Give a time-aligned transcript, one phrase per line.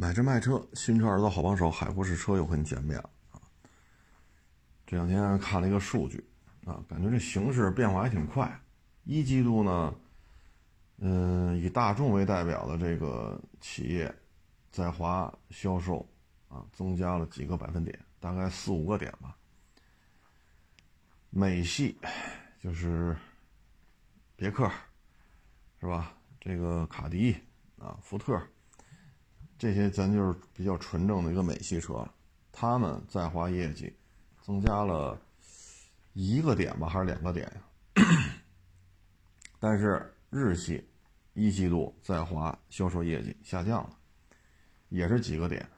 [0.00, 3.42] 买车卖车，新车儿子好帮手，海阔试车又和你见面了啊！
[4.86, 6.24] 这两天看了一个数据
[6.64, 8.48] 啊，感觉这形势变化还挺快。
[9.02, 9.92] 一季度呢，
[10.98, 14.14] 嗯，以大众为代表的这个企业
[14.70, 16.08] 在华销售
[16.46, 19.36] 啊，增加了几个百分点，大概四五个点吧。
[21.28, 21.98] 美系
[22.62, 23.16] 就是
[24.36, 24.70] 别克，
[25.80, 26.14] 是吧？
[26.38, 27.36] 这个卡迪
[27.78, 28.40] 啊，福特。
[29.58, 32.08] 这些咱就是比较纯正的一个美系车，
[32.52, 33.92] 他们在华业绩
[34.40, 35.20] 增加了
[36.12, 38.04] 一个点吧，还是两个点呀？
[39.58, 40.86] 但是日系
[41.34, 43.90] 一季度在华销售业绩下降了，
[44.90, 45.68] 也是几个点，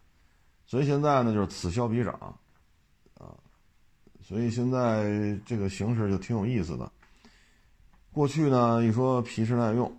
[0.66, 2.12] 所以现在呢就是此消彼长
[3.14, 3.32] 啊，
[4.20, 6.92] 所以现在这个形势就挺有意思的。
[8.12, 9.90] 过去呢一说皮实耐用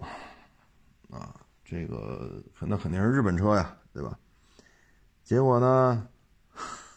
[1.10, 1.36] 啊。
[1.64, 4.18] 这个那肯定是日本车呀，对吧？
[5.24, 6.08] 结果呢，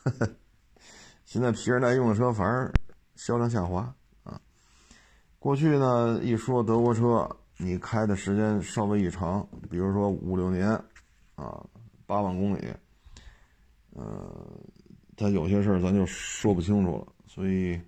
[1.25, 2.73] 现在皮实耐用的车反而
[3.17, 4.41] 销量下滑啊。
[5.39, 10.71] 过去呢，一说德国车，你开的时间稍微一长，比如说五六年
[11.35, 11.65] 啊，
[12.07, 12.73] 八万公里，
[13.91, 14.61] 呃，
[15.17, 17.13] 它有些事儿咱就说不清楚了。
[17.27, 17.81] 所以，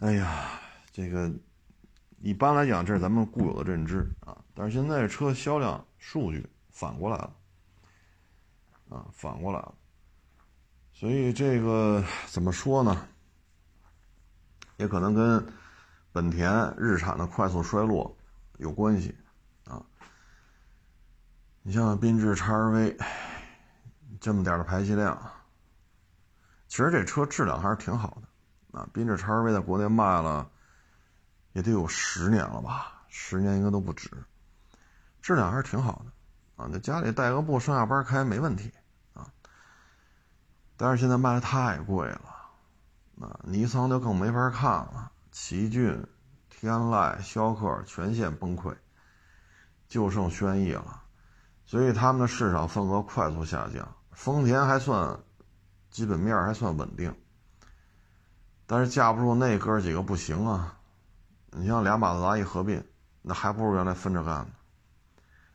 [0.00, 0.60] 哎呀，
[0.92, 1.32] 这个。
[2.20, 7.30] 一般来讲，这是咱们固有的认知啊，但是现在车销量数据反过来了，
[8.94, 9.74] 啊，反过来了，
[10.92, 13.08] 所以这个怎么说呢？
[14.76, 15.44] 也可能跟
[16.12, 18.16] 本田、日产的快速衰落
[18.58, 19.14] 有关系
[19.64, 19.82] 啊。
[21.62, 22.96] 你像缤智 XRV
[24.20, 25.20] 这么点的排气量，
[26.68, 28.88] 其实这车质量还是挺好的啊。
[28.94, 30.50] 缤智 XRV 在国内卖了。
[31.52, 34.10] 也得有十年了吧，十年应该都不止，
[35.22, 36.10] 质量还是挺好的，
[36.64, 38.72] 啊，在家里带个步上下班开没问题，
[40.84, 42.20] 但是现在卖的太贵了，
[43.22, 46.06] 啊，尼桑就更没法看了，奇骏、
[46.50, 48.76] 天籁、逍客全线崩溃，
[49.88, 51.00] 就剩轩逸了，
[51.64, 55.18] 所以他们的市场份额快速下降，丰田还算
[55.90, 57.16] 基本面还算稳定，
[58.66, 60.76] 但是架不住那哥几个不行啊。
[61.52, 62.84] 你像俩马自达一合并，
[63.22, 64.48] 那还不如原来分着干呢。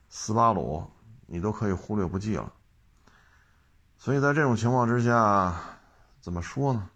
[0.10, 0.90] 斯巴鲁
[1.28, 2.52] 你都可以忽略不计了。
[4.00, 5.54] 所以在这种情况之下，
[6.22, 6.90] 怎么说呢？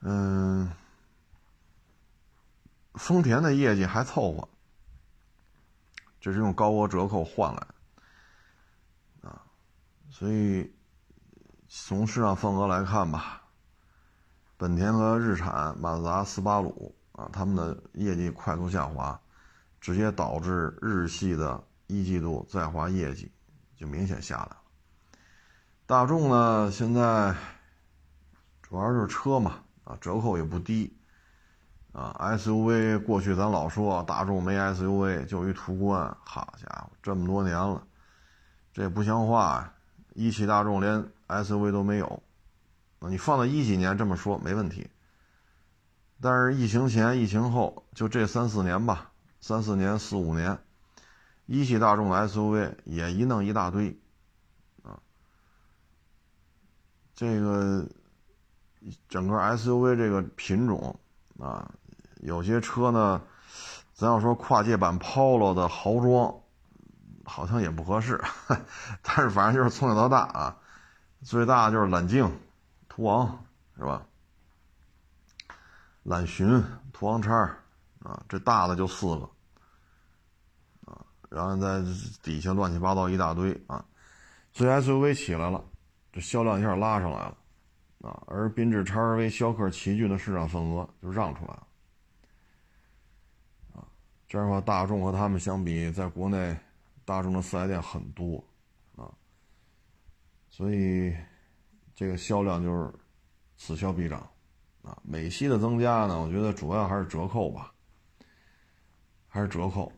[0.00, 0.72] 嗯，
[2.94, 4.48] 丰田的业绩还凑合，
[6.18, 7.66] 这是用高额折扣换来
[9.20, 9.42] 的啊。
[10.10, 10.74] 所以
[11.68, 13.42] 从市场份额来看吧，
[14.56, 16.94] 本田和日产、马自达、斯巴鲁。
[17.12, 19.20] 啊，他们的业绩快速下滑，
[19.82, 23.30] 直接导致日系的一季度在华业绩
[23.76, 24.56] 就明显下来。
[25.92, 27.34] 大众呢，现在
[28.62, 30.96] 主要是车嘛，啊，折扣也不低，
[31.92, 37.86] 啊，SUV 过去咱老说大众没 SUV，就一途观，好家伙，这么多年了，
[38.72, 39.74] 这不像话啊，
[40.14, 42.22] 一汽大众连 SUV 都没有，
[43.00, 44.88] 啊，你放到一几年这么说没问题。
[46.22, 49.10] 但是疫情前、疫情后，就这三四年吧，
[49.42, 50.58] 三四年、四五年，
[51.44, 54.00] 一汽大众的 SUV 也一弄一大堆，
[54.84, 54.96] 啊，
[57.22, 57.86] 这个
[59.08, 60.98] 整个 SUV 这个品种
[61.38, 61.70] 啊，
[62.16, 63.22] 有些车呢，
[63.94, 66.34] 咱要说跨界版 Polo 的豪装，
[67.24, 68.20] 好像也不合适，
[69.02, 70.56] 但是反正就是从小到大啊，
[71.22, 72.28] 最大就是揽境、
[72.88, 73.44] 途昂，
[73.78, 74.04] 是吧？
[76.02, 76.60] 揽巡、
[76.92, 77.32] 途昂叉
[78.02, 79.30] 啊，这大的就四个
[80.86, 81.84] 啊，然后在
[82.20, 83.84] 底下乱七八糟一大堆啊，
[84.52, 85.64] 所以 SUV 起来了，
[86.12, 87.36] 这销量一下拉上来了
[88.02, 91.66] 啊，而缤智 XRV、逍客、奇骏的市场份额就让出来了
[93.74, 93.88] 啊，
[94.28, 96.56] 这样的话，大众和他们相比，在国内
[97.04, 98.44] 大众的四 S 店很多
[98.96, 99.10] 啊，
[100.50, 101.16] 所以
[101.94, 102.92] 这个销量就是
[103.56, 104.28] 此消彼长。
[104.82, 107.72] 啊，美系的增加呢，我觉得主要还是折扣吧，
[109.28, 109.92] 还是折扣，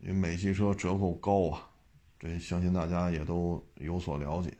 [0.00, 1.70] 因为美系车折扣高啊，
[2.18, 4.52] 这相信大家也都有所了解。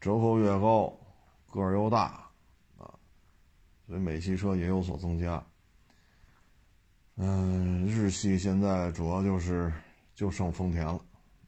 [0.00, 0.92] 折扣越高，
[1.52, 2.30] 个儿又大
[2.78, 2.94] 啊，
[3.86, 5.44] 所以美系车也有所增加。
[7.16, 9.72] 嗯，日系现在主要就是
[10.14, 11.00] 就剩丰田了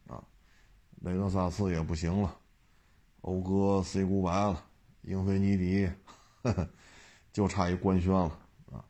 [0.07, 0.23] 啊，
[1.01, 2.37] 雷克萨斯也不行了，
[3.21, 4.63] 讴歌 C 五百了，
[5.01, 5.89] 英菲尼迪。
[7.31, 8.37] 就差一官宣了
[8.71, 8.83] 啊，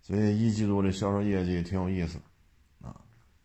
[0.00, 2.18] 所以一季度这销售业绩挺有意思
[2.80, 2.98] 啊。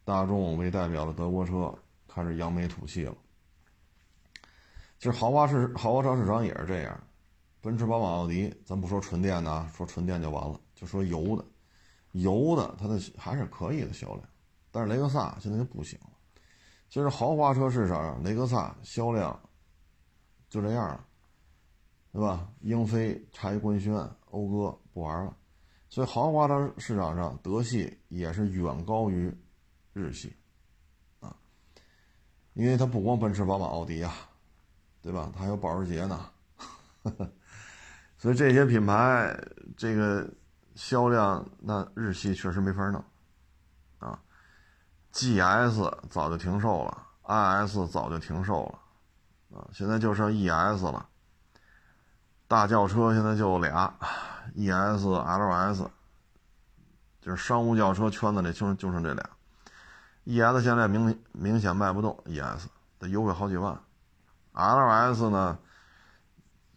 [0.04, 1.72] 大众为代表的德国车
[2.07, 3.16] 开始扬眉吐气了。
[5.06, 7.07] 这豪华市豪华车市场也是这样，
[7.62, 11.46] 奔驰、宝马、奥迪，咱不说纯电的啊，说纯电就完了，就说油的，
[12.13, 14.28] 油的它的还是可以的销量，
[14.72, 16.10] 但是雷克萨现在就不行了。
[16.90, 19.40] 其实豪华车市场上，雷克萨销量
[20.50, 21.06] 就这样了，
[22.12, 22.50] 对吧？
[22.62, 23.94] 英菲差一官宣，
[24.31, 25.38] 讴歌不玩了，
[25.88, 29.31] 所以豪华车市场上，德系也是远高于
[29.94, 30.36] 日系，
[31.19, 31.38] 啊，
[32.56, 34.12] 因为它不光奔驰、宝马、奥迪呀。
[35.06, 35.30] 对吧？
[35.36, 36.19] 它还有保时捷呢，
[38.18, 39.40] 所以这些品牌
[39.78, 40.28] 这个
[40.74, 43.04] 销量，那日系确实没法弄
[44.00, 44.19] 啊。
[45.13, 51.07] GS 早就停售了，IS 早就停售了啊，现在就剩 ES 了。
[52.48, 53.94] 大轿车现在就俩
[54.56, 55.88] ，ES、LS，
[57.22, 59.30] 就是商务轿车圈子里就就剩这俩。
[60.24, 62.66] ES 现在明明显卖不动，ES
[62.98, 63.80] 得优惠好几万。
[64.56, 65.60] L S 呢，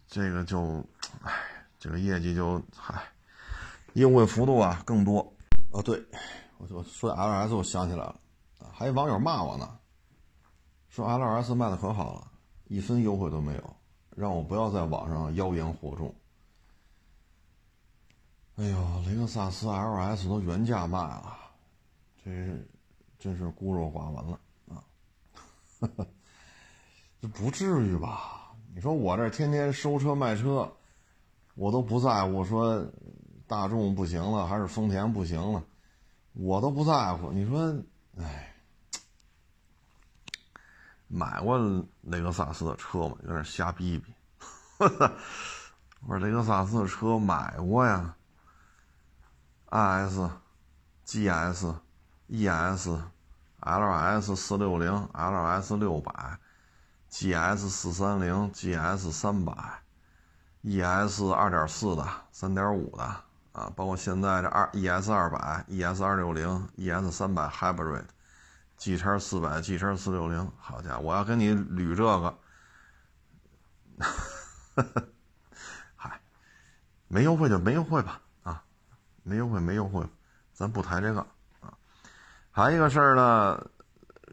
[0.05, 0.85] 这个就，
[1.23, 1.31] 唉，
[1.79, 3.01] 这个业绩就，嗨，
[3.93, 5.33] 优惠幅度啊更多。
[5.71, 6.05] 哦，对，
[6.57, 8.19] 我我说 L S，我想起来了，
[8.73, 9.79] 还有网友骂我呢，
[10.89, 12.27] 说 L S 卖的可好了，
[12.65, 13.75] 一分优惠都没有，
[14.09, 16.13] 让我不要在网上妖言惑众。
[18.57, 21.37] 哎呦，雷克萨斯 L S 都原价卖了，
[22.25, 22.29] 这
[23.17, 24.83] 真是孤陋寡闻了啊！
[25.79, 26.05] 哈哈。
[27.21, 28.53] 这不至于吧？
[28.73, 30.71] 你说我这天天收车卖车，
[31.55, 32.85] 我都不在乎说
[33.45, 35.61] 大众不行了还是丰田不行了，
[36.33, 37.31] 我都不在乎。
[37.31, 37.75] 你说，
[38.17, 38.55] 哎，
[41.07, 41.57] 买过
[42.03, 43.17] 雷克萨斯的车吗？
[43.23, 44.13] 有点瞎逼逼。
[44.79, 48.15] 我说雷克萨斯的车买过呀
[49.71, 50.29] ，IS、
[51.05, 51.75] GS、
[52.29, 52.87] ES、
[53.59, 56.39] LS 四六零、LS 六百。
[57.09, 59.51] G S 四三零，G S 三百
[60.61, 63.03] ，E S 二点四的，三点五的
[63.51, 72.37] 啊，包括现在这二 E S 二百，E S 二六零，E S 三百 Hybrid，G 叉四百，G 叉四六零，好家伙，我要跟你捋这个，
[75.95, 76.21] 嗨，
[77.07, 78.63] 没优惠就没优惠吧啊，
[79.23, 80.07] 没优惠没优惠，
[80.53, 81.25] 咱不谈这个
[81.59, 81.73] 啊，
[82.51, 83.67] 还有一个事儿呢。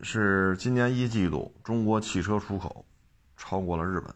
[0.02, 2.84] 是今年一季度，中国汽车出口
[3.36, 4.14] 超过了日本，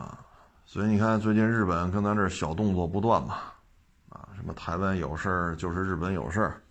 [0.00, 0.24] 啊，
[0.64, 3.38] 所以你看最近日本跟咱这小动作不断嘛，
[4.08, 6.62] 啊，什么台湾有事儿就是日本有事儿，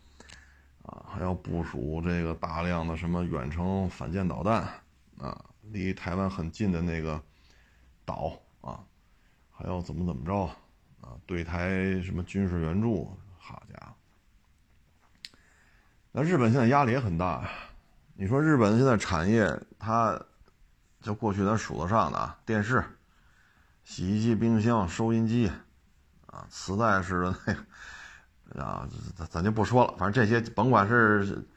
[0.84, 4.64] 啊，还要部署这个大量的什么远程反舰导弹，
[5.20, 7.22] 啊，离台湾很近的那个
[8.06, 8.84] 岛啊，
[9.52, 10.46] 还要怎么怎么着，
[11.02, 13.94] 啊，对台什么军事援助，好家伙！
[16.14, 17.50] 那日本现在压力也很大，
[18.16, 20.22] 你说日本现在产业，它
[21.02, 22.84] 就过去咱数得上的啊，电视、
[23.86, 25.50] 洗衣机、冰箱、收音机，
[26.26, 27.54] 啊，磁带式的那
[28.54, 31.48] 个，啊，咱咱就不说了，反正这些甭管是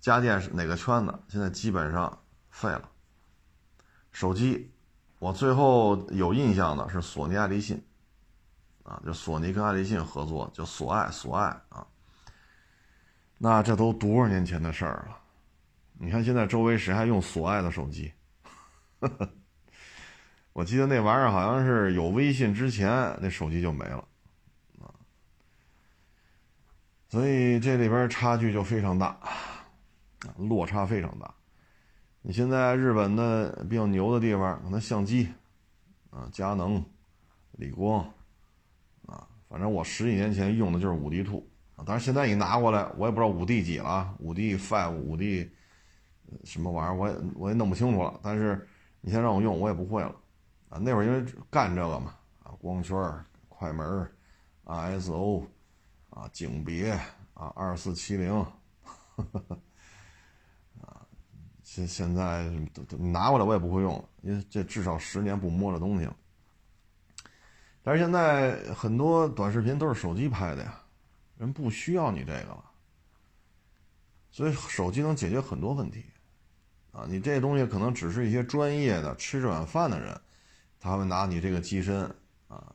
[0.00, 2.16] 家电是哪个圈子，现在基本上
[2.50, 2.88] 废了。
[4.12, 4.72] 手机，
[5.18, 7.84] 我最后有印象的是索尼、爱立信，
[8.84, 11.84] 啊，就索尼跟爱立信合作，就索爱、索爱啊。
[13.42, 15.16] 那这都多少年前的事儿了？
[15.98, 18.12] 你看现在周围谁还用索爱的手机？
[20.52, 24.06] 我记得那玩意儿好像是有微信之前，那手机就没了
[24.78, 24.92] 啊。
[27.08, 29.18] 所以这里边差距就非常大，
[30.36, 31.32] 落差非常大。
[32.20, 35.32] 你现在日本的比较牛的地方，可能相机
[36.10, 36.84] 啊，佳能、
[37.52, 38.04] 理光
[39.06, 41.42] 啊，反正我十几年前用的就是五 D Two。
[41.86, 45.50] 当然，现在一拿过来，我也不知道五 D 几了，五 D Five、五 D
[46.44, 48.20] 什么玩意儿，我也我也弄不清楚了。
[48.22, 48.68] 但是
[49.00, 50.14] 你现在让我用，我也不会了
[50.68, 50.78] 啊。
[50.78, 52.96] 那会儿因为干这个嘛，啊，光圈、
[53.48, 54.10] 快门、
[54.66, 55.44] ISO
[56.10, 56.90] 啊，景别
[57.34, 58.32] 啊，二四七零，
[60.80, 61.06] 啊，
[61.62, 62.50] 现现在
[62.98, 66.14] 拿过来我也不会用了，因为这至少十年不摸这东西了。
[67.82, 70.79] 但是现在很多短视频都是手机拍的呀。
[71.40, 72.70] 人不需要你这个了，
[74.30, 76.04] 所以手机能解决很多问题，
[76.92, 80.20] 啊，你这东西可能只是一些专业的吃这碗饭的人，
[80.78, 82.04] 他会拿你这个机身
[82.46, 82.70] 啊，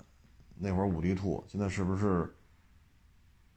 [0.55, 2.35] 那会儿五 D Two，现在是不是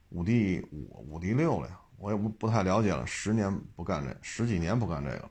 [0.09, 1.79] 五 D 五、五 D 六了呀？
[1.97, 5.27] 我也不不太了解了，十年不干这，十几年不干这个，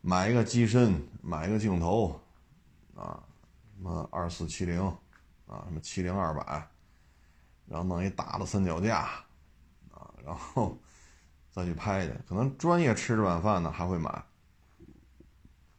[0.00, 2.20] 买一个机身，买一个镜头，
[2.94, 3.20] 啊，
[3.74, 4.80] 什么二四七零，
[5.48, 6.64] 啊，什么七零二百。
[7.68, 9.00] 然后弄一大的三脚架，
[9.90, 10.76] 啊，然后
[11.52, 12.14] 再去拍去。
[12.26, 14.10] 可能专业吃这碗饭呢还会买，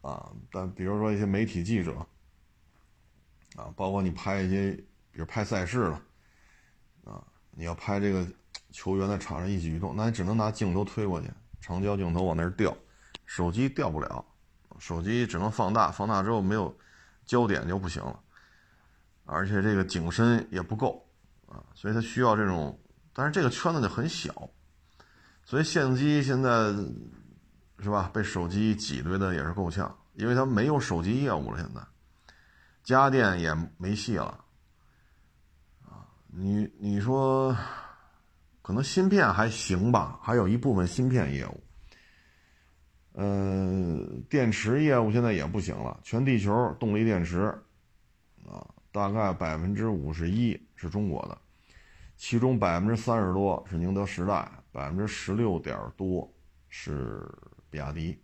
[0.01, 1.95] 啊，但比如说一些媒体记者，
[3.55, 4.71] 啊，包括你拍一些，
[5.11, 6.01] 比如拍赛事了，
[7.05, 8.27] 啊，你要拍这个
[8.71, 11.27] 球员在场上一举一动，那你只能拿镜头推过去，
[11.59, 12.75] 长焦镜头往那儿调，
[13.25, 14.23] 手机调不了，
[14.77, 16.77] 手机只能放大，放大之后没有
[17.25, 18.19] 焦点就不行了，
[19.25, 21.03] 而且这个景深也不够。
[21.49, 22.79] 啊，所以它需要这种，
[23.11, 24.49] 但是这个圈子就很小，
[25.43, 26.71] 所以相机现在
[27.79, 28.09] 是吧？
[28.13, 31.81] 被手机挤兑的也是够呛，因为它没有手机业务了，现在
[32.83, 34.45] 家电也没戏了。
[35.85, 37.55] 啊，你你说，
[38.61, 41.63] 可能芯片还行吧，还有一部分芯片业务。
[43.13, 43.97] 呃，
[44.29, 47.53] 电池业务现在也不行了，全地球动力电池，
[48.91, 50.59] 大概百分之五十一。
[50.81, 51.37] 是中国的，
[52.15, 56.33] 其中百分之三十多是宁德时代，百分之十六点多
[56.69, 57.29] 是
[57.69, 58.17] 比亚迪，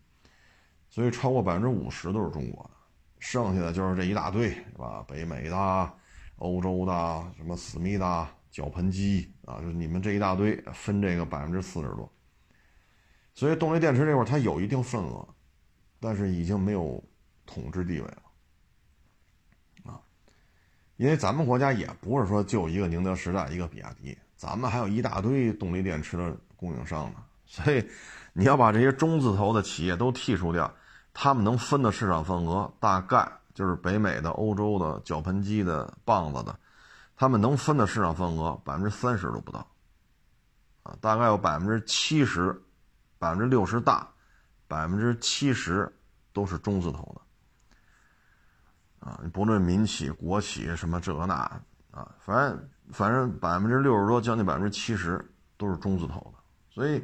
[0.87, 2.69] 所以超过百分之五十都是中国的，
[3.19, 5.03] 剩下的就是这一大堆，是吧？
[5.05, 5.93] 北美的、
[6.37, 12.09] 欧洲的，什么思密达、绞盆机啊，就你们这一大堆分这个百分之四十多，
[13.33, 15.27] 所以动力电池这块它有一定份额，
[15.99, 17.03] 但是已经没有
[17.45, 18.21] 统治地位了。
[20.97, 27.15] 因为咱们国家也不是说就一个宁德时代一个比亚迪，咱们还有一大堆动力电池的供应商呢。
[27.45, 27.85] 所以，
[28.33, 30.73] 你要把这些中字头的企业都剔除掉，
[31.13, 36.57] 他们能分的市场份额大概就是北美的、欧洲的绞盆机的、棒子的，
[37.15, 39.67] 他们能分的市场份额百分之三十都不到，
[40.83, 42.59] 啊，大概有百分之七十、
[43.19, 44.09] 百分之六十大，
[44.67, 45.93] 百分之七十
[46.33, 47.21] 都是中字头的。
[49.05, 51.35] 啊，不论民企、国企什么这个那，
[51.91, 55.23] 啊，反正反正百分之六十多，将近百分之七十
[55.57, 56.39] 都是中字头的。
[56.71, 57.03] 所以，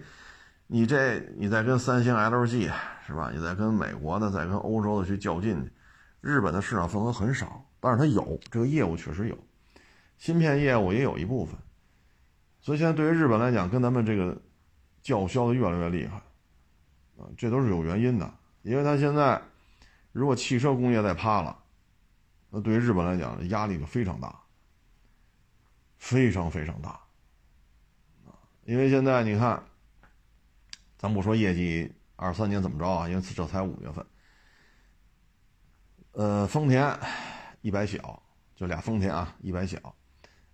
[0.65, 2.72] 你这你再跟三星、LG
[3.05, 3.29] 是吧？
[3.31, 5.70] 你再跟美国的、再跟欧洲的去较劲，
[6.22, 9.38] 日本的市场份额很少，但是它有这个业务确实有，
[10.17, 11.55] 芯片业务也有一部分。
[12.62, 14.36] 所以现在对于日本来讲，跟咱们这个
[15.03, 16.15] 叫嚣的越来越厉害，
[17.20, 18.27] 啊，这都是有原因的，
[18.63, 19.39] 因为它现在
[20.12, 21.60] 如果汽车工业再趴了。
[22.53, 24.38] 那对于日本来讲，压力就非常大，
[25.98, 27.00] 非常非常大，
[28.65, 29.63] 因为现在你看，
[30.98, 34.05] 咱不说业绩二三年怎么着啊，因为这才五月份。
[36.12, 36.93] 呃，丰田
[37.62, 38.22] 一百小，
[38.53, 39.96] 就俩丰田啊，一百小，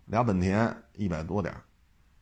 [0.06, 1.52] 俩本田一百多点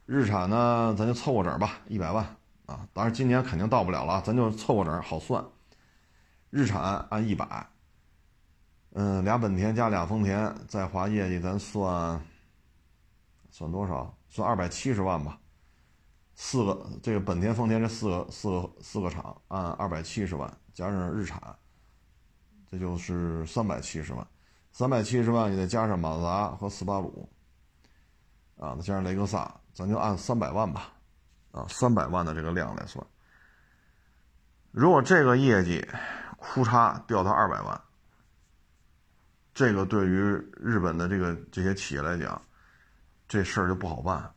[0.06, 2.26] 日产呢，咱就凑个整吧，一百万
[2.66, 2.88] 啊！
[2.94, 5.46] 当然今年肯定到不了了，咱就凑个整好算。
[6.50, 7.70] 日产按一百。
[8.98, 12.18] 嗯，俩本田加俩丰田，在华业绩咱算
[13.52, 14.18] 算多少？
[14.30, 15.38] 算二百七十万吧。
[16.34, 21.42] 四个这个本田、丰田这四个四个四个厂按二百七十万，加上日产，
[22.72, 24.26] 这就是三百七十万。
[24.72, 27.30] 三百七十万你再加上马自达和斯巴鲁，
[28.58, 30.94] 啊，再加上雷克萨，咱就按三百万吧。
[31.52, 33.06] 啊，三百万的这个量来算，
[34.72, 35.86] 如果这个业绩
[36.38, 37.82] 哭嚓掉到二百万。
[39.56, 40.20] 这个对于
[40.58, 42.40] 日本的这个这些企业来讲，
[43.26, 44.30] 这事儿就不好办，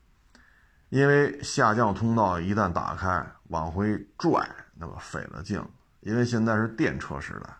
[0.90, 5.60] 因为下降通道一旦打开，往回拽那个费了劲。
[6.02, 7.50] 因为现在是电车时代，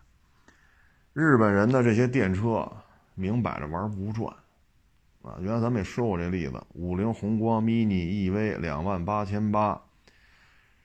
[1.11, 2.65] 日本人的这些电车
[3.13, 4.33] 明摆着玩不转，
[5.21, 9.79] 啊，原来咱们也说过这例子，五菱宏光 mini EV 两万八千八，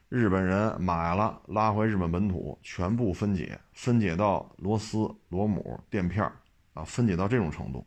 [0.09, 6.33] 日本人买了拉回日本本土，全部分解，分解到螺丝、螺母、垫片儿
[6.75, 7.87] 啊，分解到这种程度，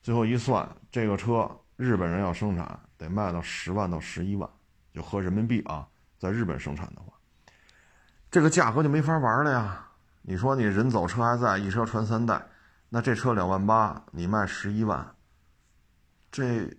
[0.00, 4.48] 最后一算，这个车日本人要生产得卖到十万到十一万，
[4.92, 5.86] 就合人民币啊，
[6.16, 7.12] 在日本生产的话，
[8.30, 9.84] 这个价格就没法玩了呀。
[10.22, 12.40] 你说你人走车还在，一车传三代，
[12.88, 15.14] 那这车两万八，你卖十一万，
[16.30, 16.72] 这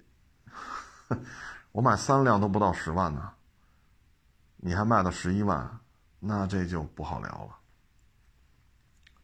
[1.73, 3.29] 我买三辆都不到十万呢，
[4.55, 5.79] 你还卖到十一万，
[6.19, 7.55] 那这就不好聊了，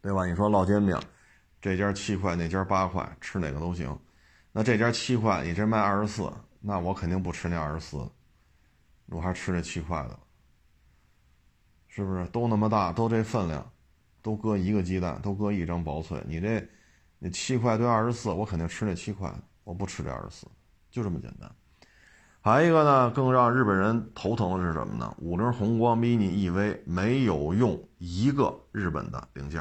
[0.02, 0.26] 对吧？
[0.26, 1.00] 你说烙煎饼。
[1.66, 3.98] 这家七块，那家八块，吃哪个都行。
[4.52, 8.08] 那这家七块，你这卖二十四，那我肯定不吃那二十四，
[9.06, 10.16] 我还吃这七块的，
[11.88, 12.24] 是不是？
[12.28, 13.68] 都那么大，都这分量，
[14.22, 16.22] 都搁一个鸡蛋，都搁一张薄脆。
[16.28, 16.64] 你这，
[17.18, 19.28] 你七块对二十四，我肯定吃那七块，
[19.64, 20.46] 我不吃这二十四，
[20.88, 21.50] 就这么简单。
[22.42, 25.12] 还有一个呢，更让日本人头疼的是什么呢？
[25.18, 29.60] 五菱宏光 mini EV 没有用一个日本的零件。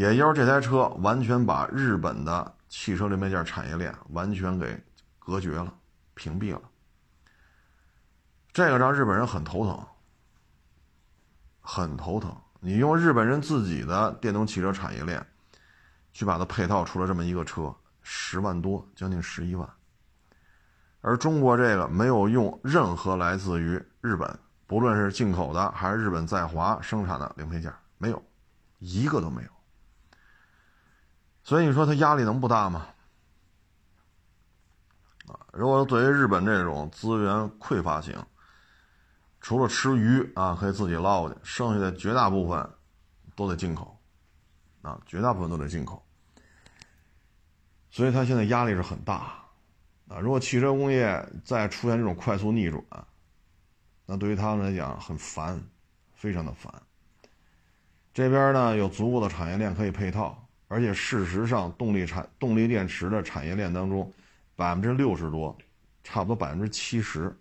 [0.00, 4.82] 也就是这台车完全把日本的汽车零配件产业链完全给
[5.18, 5.74] 隔绝了、
[6.14, 6.62] 屏蔽了。
[8.50, 9.86] 这个让日本人很头疼，
[11.60, 12.34] 很头疼。
[12.60, 15.22] 你用日本人自己的电动汽车产业链，
[16.14, 19.68] 去把它配套出了这么一个车，十万多，将近十一万。
[21.02, 28.22] 而中国这个没有用任何来自于日本，不论是进口的还是日本在华生产的零配件，没有，
[28.78, 29.50] 一个都没有。
[31.50, 32.86] 所以你说它压力能不大吗？
[35.26, 38.16] 啊，如果对于日本这种资源匮乏型，
[39.40, 42.70] 除了吃鱼啊可以自己捞去，剩下的绝大部分
[43.34, 44.00] 都得进口，
[44.82, 46.00] 啊，绝大部分都得进口。
[47.90, 49.34] 所以他现在压力是很大。
[50.06, 52.84] 啊，如果汽车工业再出现这种快速逆转，
[54.06, 55.60] 那对于他们来讲很烦，
[56.14, 56.72] 非常的烦。
[58.14, 60.39] 这边呢有足够的产业链可以配套，
[60.72, 64.10] 而且事实上动力产动力电池的产业链当中，
[64.54, 65.58] 百分之六十多，
[66.04, 67.36] 差不多百分之七十，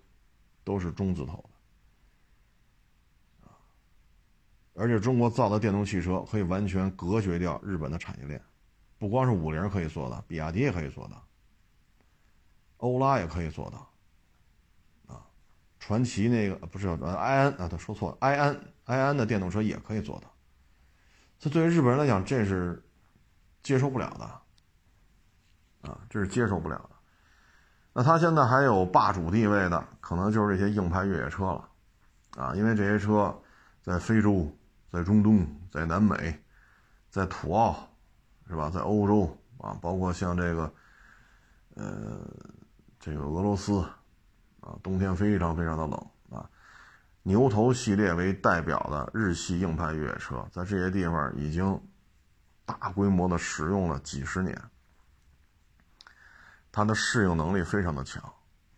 [0.64, 1.38] 都是中字头
[3.44, 3.52] 的。
[4.74, 8.42] 而且中国造的电动汽车可以完全隔绝掉日本的产业链，
[8.98, 11.24] 不光是五菱可以做的，比亚迪也可以做到。
[12.78, 15.22] 欧拉也可以做到，啊，
[15.80, 20.34] 传奇那个不是埃安啊，他说错了，埃安埃安的电动车也可以做到。
[21.38, 22.84] 这对于日本人来讲，这是
[23.64, 26.90] 接受不了的，啊，这是接受不了的。
[27.94, 31.70] 那他现在还有霸主地位的，可能就是这些硬派越野车了，
[32.38, 33.38] 啊，因为这些车
[33.82, 34.50] 在非洲、
[34.92, 36.42] 在中东、在南美、
[37.10, 37.90] 在土澳，
[38.48, 38.70] 是吧？
[38.70, 40.74] 在欧洲啊，包括像这个，
[41.76, 42.20] 呃。
[43.02, 43.80] 这个俄罗斯，
[44.60, 45.94] 啊，冬天非常非常的冷
[46.32, 46.50] 啊。
[47.24, 51.82] 牛头系列为代表的日系硬派越野车，在这些地方已经
[52.70, 54.56] 大规模的使用了几十年，
[56.72, 58.24] 它的适应能力非常的强。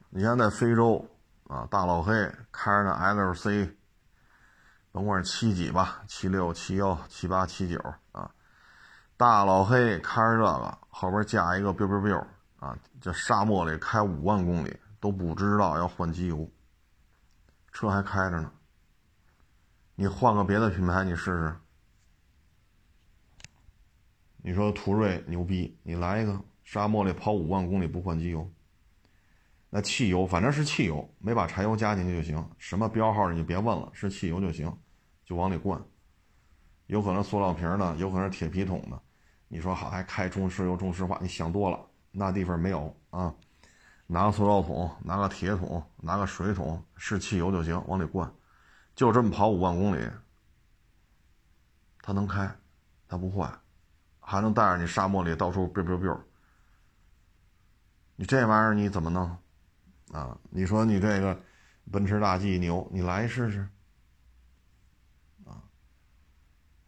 [0.09, 1.05] 你看，在非洲
[1.47, 2.13] 啊，大老黑
[2.53, 3.75] 开着那 LC，
[4.93, 7.77] 甭管是七几吧，七六、七幺、七八、七九
[8.13, 8.31] 啊，
[9.17, 12.25] 大老黑开着这个，后边加一个 biu biu biu。
[12.59, 16.47] 啊，这沙漠里开五万公里都不知道要换机油，
[17.71, 18.51] 车还开着呢。
[19.95, 21.55] 你换个别的品牌，你试试。
[24.41, 28.49] 你说途锐牛逼，你来一个沙漠里跑五万公里不换机油，
[29.69, 32.49] 那汽油反正是汽油，没把柴油加进去就行。
[32.57, 34.75] 什么标号你就别问了，是汽油就行，
[35.25, 35.81] 就往里灌。
[36.87, 39.01] 有可能塑料瓶的，有可能铁皮桶的。
[39.47, 41.79] 你说好还开中石油、中石化，你想多了。
[42.11, 43.33] 那地方没有啊，
[44.07, 48.29] 拿个塑料桶，拿个铁桶，拿个水桶，是汽油就行，往里灌，
[48.95, 50.05] 就这么跑五万公里，
[52.01, 52.53] 它能开，
[53.07, 53.49] 它不坏，
[54.21, 56.17] 还能带着你沙漠里到处 biu biu biu。
[58.15, 59.37] 你这玩意儿你怎么弄
[60.13, 60.37] 啊？
[60.49, 61.37] 你说你这个
[61.91, 63.67] 奔驰大 G 牛，你来试试
[65.45, 65.57] 啊？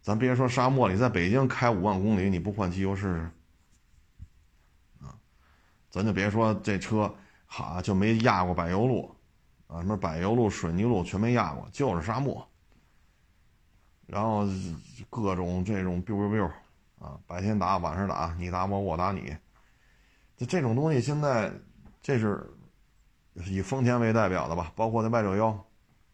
[0.01, 3.31] 咱别说沙漠里，在北京开五万公里，你不换机油试试？
[5.05, 5.17] 啊
[5.89, 7.13] 咱就别说这车
[7.45, 9.15] 好就没压过柏油路，
[9.67, 12.47] 啊，什么柏油路、水泥路全没压过，就是沙漠。
[14.05, 14.45] 然后
[15.09, 16.51] 各种这种 biu biu biu，
[17.03, 19.35] 啊，白天打晚上打，你打我我打你，
[20.37, 21.51] 就这种东西现在
[22.01, 22.49] 这是
[23.33, 25.65] 以丰田为代表的吧，包括那 Y 六幺，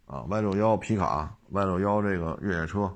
[0.07, 2.91] 啊，Y 六幺皮卡，Y 六幺这个越野车，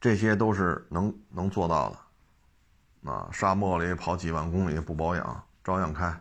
[0.00, 3.10] 这些都是能能做到的。
[3.10, 6.16] 啊，沙漠里跑几万公里不保养，照样开。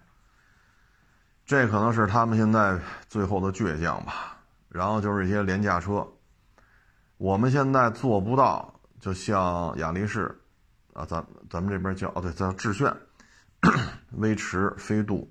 [1.45, 4.39] 这可能是他们现在最后的倔强吧。
[4.67, 6.07] 然后就是一些廉价车，
[7.17, 8.70] 我们现在做不到，
[9.01, 10.33] 就像雅力士，
[10.93, 12.95] 啊，咱咱们这边叫哦对，叫致炫、
[14.11, 15.29] 威驰、飞度，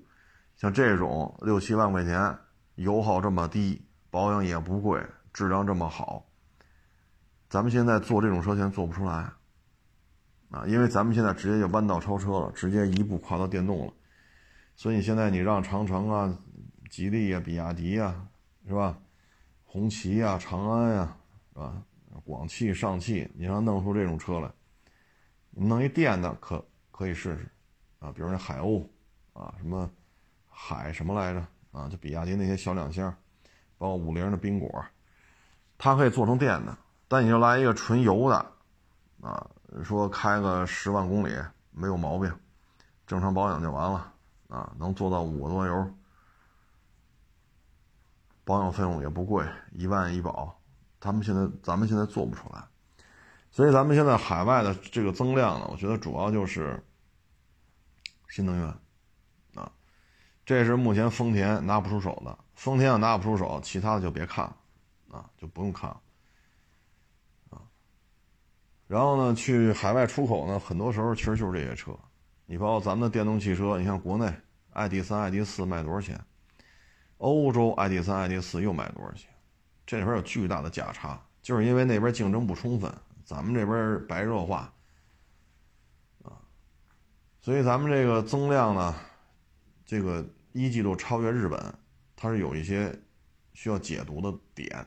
[0.57, 2.37] 像这种六七万块钱，
[2.75, 6.27] 油耗这么低，保养也不贵，质量这么好，
[7.49, 9.31] 咱们现在做这种车现在做不出来。
[10.51, 13.93] 啊，因为咱们现在直接就弯道超车了，直接一步跨到电动了，
[14.75, 16.37] 所以现在你让长城啊、
[16.89, 18.27] 吉利啊、比亚迪啊，
[18.67, 18.97] 是吧？
[19.63, 21.15] 红旗啊、长安呀，
[21.53, 21.81] 是吧？
[22.25, 24.51] 广汽、上汽，你让弄出这种车来，
[25.51, 27.47] 弄一电的可可以试试，
[27.99, 28.87] 啊，比如那海鸥，
[29.33, 29.89] 啊，什么
[30.49, 31.45] 海什么来着？
[31.71, 33.13] 啊，就比亚迪那些小两厢，
[33.77, 34.83] 包括五菱的缤果，
[35.77, 38.35] 它可以做成电的，但你就来一个纯油的，
[39.21, 39.49] 啊。
[39.85, 41.33] 说开个十万公里
[41.71, 42.29] 没有毛病，
[43.07, 44.13] 正常保养就完了
[44.49, 45.93] 啊，能做到五个多油，
[48.43, 50.60] 保养费用也不贵，一万一保。
[51.01, 52.63] 他们现在咱们现在做不出来，
[53.49, 56.81] 所以咱们现在海外的这个增量呢，我觉得主要就是
[58.29, 58.67] 新能源
[59.55, 59.69] 啊，
[60.45, 62.37] 这是目前丰田拿不出手的。
[62.53, 64.55] 丰田要拿不出手，其他的就别看了，
[65.17, 65.99] 啊，就不用看了，
[67.49, 67.61] 啊。
[68.85, 71.91] 然后呢，去海外出口呢，很多时候其实就是这些车。
[72.45, 74.31] 你包括咱们的电动汽车，你像国内
[74.73, 76.23] ID 三、ID 四卖多少钱？
[77.17, 79.30] 欧洲 ID 三、ID 四又卖多少钱？
[79.85, 82.93] 这里边有巨大的价差，就是因为那边竞争不充分，
[83.25, 84.71] 咱们这边白热化，
[86.23, 86.31] 啊，
[87.41, 88.95] 所以咱们这个增量呢，
[89.85, 91.73] 这个一季度超越日本，
[92.15, 92.97] 它是有一些
[93.53, 94.85] 需要解读的点。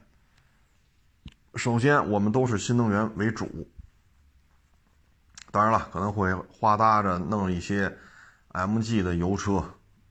[1.57, 3.69] 首先，我们都是新能源为主，
[5.51, 7.95] 当然了，可能会花搭着弄一些
[8.53, 9.65] MG 的油车，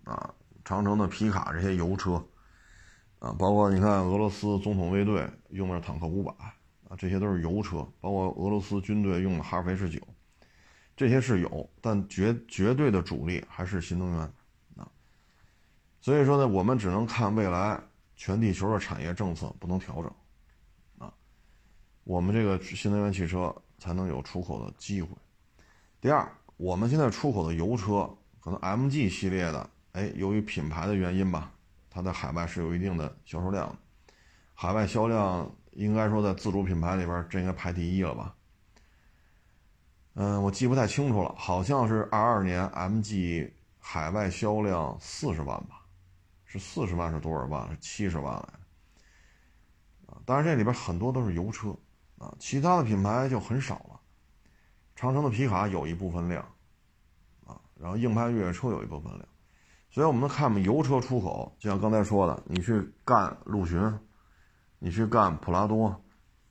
[0.03, 0.33] 啊。
[0.65, 2.25] 长城的皮卡这些油车，
[3.23, 6.33] 啊，包括你看俄罗斯总统卫队用的是坦克五百，
[6.89, 9.97] 啊，这些都是油车，包括俄罗斯军队用的哈弗 H 九，
[10.93, 14.19] 这些是有，但绝绝对的主力还是新能源，
[14.75, 14.91] 啊，
[16.01, 17.79] 所以说呢，我们只能看未来
[18.17, 20.11] 全地球的产业政策不能调整，
[20.97, 21.13] 啊，
[22.03, 25.07] 我们这个新能源汽车才能有出口的机会。
[26.01, 29.69] 第二，我们现在出口的油车可能 MG 系列的。
[29.93, 31.52] 哎，由于品牌的原因吧，
[31.93, 33.77] 它在海外是有一定的销售量的。
[34.55, 38.35] 海外销量应该说在自主品牌里边，这应该排第一了吧？
[40.15, 45.85] 嗯，我记不太清楚了，好像是二二年 MG 海外销量四十万吧？
[46.45, 47.69] 是四十万是多少万？
[47.71, 48.49] 是七十万来
[50.07, 50.21] 啊！
[50.25, 51.75] 当然这里边很多都是油车
[52.19, 53.99] 啊，其他的品牌就很少了。
[54.95, 56.43] 长城的皮卡有一部分量
[57.47, 59.27] 啊，然后硬派越野车有一部分量。
[59.93, 63.99] 所以，我们看嘛，油车出口，就像刚才说的，你去干陆巡，
[64.79, 66.03] 你去干普拉多，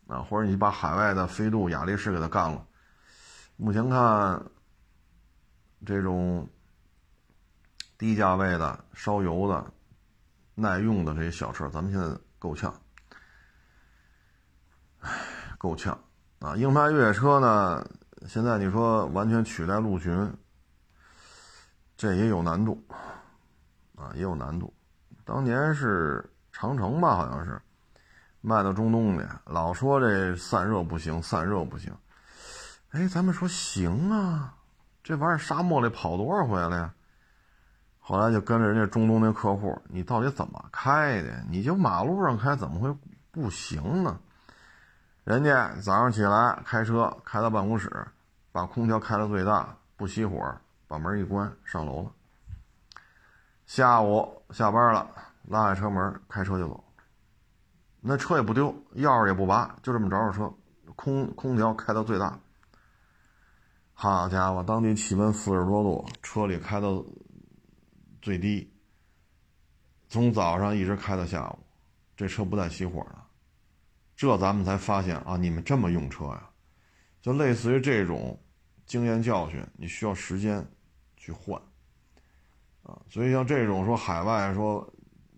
[0.07, 2.65] 啊，或者你把海外的飞度、雅力士给它干了。
[3.57, 4.41] 目前看，
[5.85, 6.49] 这种
[7.99, 9.73] 低价位的、烧油的、
[10.55, 12.73] 耐用的这些小车，咱们现在够呛，
[15.01, 15.11] 唉，
[15.59, 15.99] 够呛
[16.39, 16.55] 啊！
[16.55, 17.85] 硬派越野车呢，
[18.29, 20.33] 现在你说完全取代陆巡，
[21.97, 22.81] 这也有难度。
[24.03, 24.73] 啊，也有难度。
[25.25, 27.61] 当年是长城吧，好像是
[28.41, 31.95] 卖到中东的，老说这散热不行，散热不行。
[32.91, 34.55] 哎，咱们说行啊，
[35.05, 36.93] 这玩意儿沙漠里跑多少回来呀？
[38.01, 41.45] 后来就跟着人家中东那客户，你到底怎么开的？
[41.49, 42.93] 你就马路上开，怎么会
[43.31, 44.19] 不行呢？
[45.23, 48.09] 人家早上起来开车开到办公室，
[48.51, 50.53] 把空调开到最大，不熄火，
[50.89, 52.11] 把门一关，上楼了。
[53.75, 55.11] 下午下班了，
[55.49, 56.85] 拉开车门，开车就走。
[58.03, 60.55] 那车也不丢，钥匙也不拔，就这么着着车，
[60.95, 62.39] 空空调开到最大。
[63.95, 67.03] 好家伙，当地气温四十多度，车里开到
[68.21, 68.71] 最低，
[70.07, 71.59] 从早上一直开到下午，
[72.15, 73.17] 这车不带熄火的。
[74.15, 76.51] 这咱们才发现啊，你们这么用车呀？
[77.23, 78.39] 就类似于这种
[78.85, 80.63] 经验教训，你需要时间
[81.17, 81.59] 去换。
[82.83, 84.93] 啊，所以像这种说海外说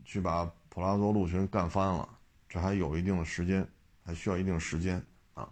[0.04, 2.08] 去把普拉多陆巡干翻了，
[2.48, 3.66] 这还有一定的时间，
[4.04, 5.04] 还需要一定时间
[5.34, 5.48] 啊。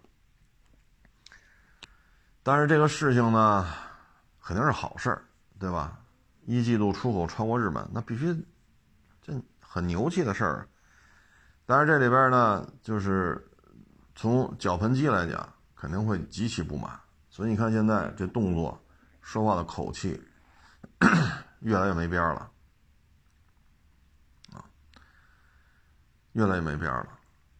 [2.41, 3.67] 但是这个事情呢，
[4.41, 5.23] 肯定是好事儿，
[5.59, 5.99] 对吧？
[6.45, 8.35] 一季度出口超过日本，那必须
[9.21, 10.67] 这很牛气的事儿。
[11.65, 13.41] 但是这里边呢，就是
[14.15, 16.99] 从脚盆机来讲，肯定会极其不满。
[17.29, 18.77] 所以你看现在这动作、
[19.21, 20.21] 说话的口气。
[21.63, 22.51] 越来越没边了，
[26.33, 27.07] 越来越没边了。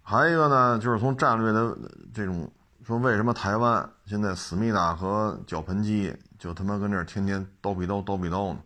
[0.02, 1.78] 还有一个呢，就是从战略的
[2.14, 2.52] 这种
[2.86, 8.60] 说，为什么台湾现在思密达和脚盆机就他妈跟这儿天天叨逼叨叨逼叨呢？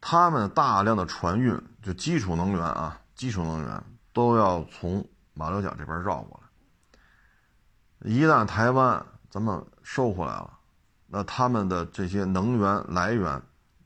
[0.00, 8.10] 他们大量的船运，就基础能源啊，基础能源都要从马六甲这边绕过来。
[8.10, 10.58] 一旦台湾咱们收回来了，
[11.06, 13.40] 那他们的这些能源来源。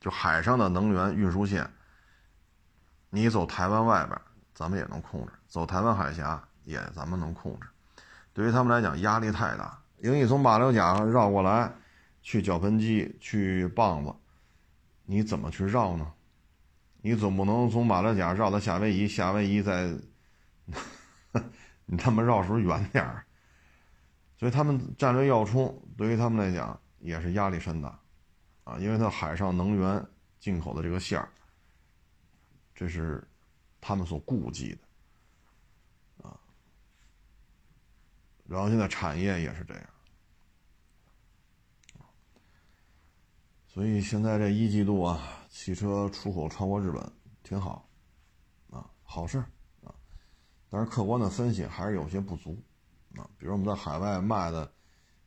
[0.04, 1.66] 就海上的能源运输线，
[3.08, 4.20] 你走台湾外边，
[4.52, 7.66] 咱们也能控制；走台湾海峡也咱们能控制。
[8.34, 11.72] 对于他们来讲，压力太大，因为你从马六甲绕过来，
[12.20, 14.14] 去脚盆机，去棒子，
[15.06, 16.12] 你怎么去绕呢？
[17.00, 19.90] 你总不能从马六甲绕到夏威夷，夏威夷再，
[21.86, 23.24] 你他妈绕是不是远点儿？
[24.36, 27.98] 所以他们战略要冲，对于他们来讲也是压力山大。
[28.64, 30.07] 啊，因为它海上能源
[30.40, 31.29] 进口的这个线儿，
[32.74, 33.27] 这是
[33.81, 36.40] 他们所顾忌的啊。
[38.46, 39.85] 然后现在产业也是这样，
[43.66, 47.88] 所以现在这一季度啊，汽车出口超过日本，挺好，
[48.70, 49.38] 啊，好事
[49.83, 49.92] 啊。
[50.70, 52.57] 但是客观的分析还是有些不足，
[53.16, 54.72] 啊，比如我们在海外卖的，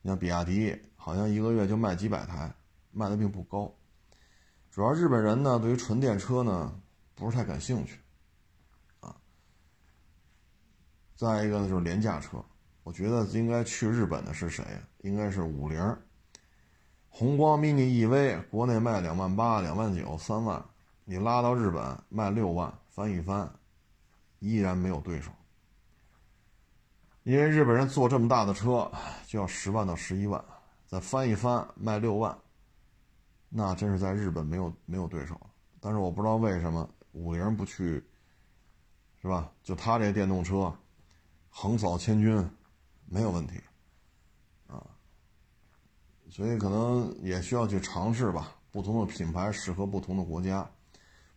[0.01, 2.53] 你像比亚迪，好像一个月就卖几百台，
[2.91, 3.73] 卖的并不高。
[4.71, 6.79] 主要日本人呢，对于纯电车呢，
[7.15, 7.99] 不是太感兴趣，
[8.99, 9.15] 啊。
[11.15, 12.43] 再一个呢，就是廉价车，
[12.83, 14.63] 我觉得应该去日本的是谁
[14.99, 15.97] 应该是五菱。
[17.09, 20.63] 宏光 mini EV 国内卖两万八、两万九、三万，
[21.03, 23.51] 你拉到日本卖六万，翻一番，
[24.37, 25.31] 依然没有对手。
[27.23, 28.91] 因为日本人做这么大的车
[29.25, 30.43] 就要十万到十一万，
[30.85, 32.37] 再翻一翻卖六万，
[33.49, 35.39] 那真是在日本没有没有对手。
[35.79, 38.03] 但是我不知道为什么五菱不去，
[39.21, 39.51] 是吧？
[39.63, 40.73] 就他这电动车，
[41.49, 42.49] 横扫千军，
[43.05, 43.61] 没有问题。
[44.67, 44.83] 啊
[46.29, 50.69] 所以可能也需要去尝试吧，不同的品牌适合不同的国家，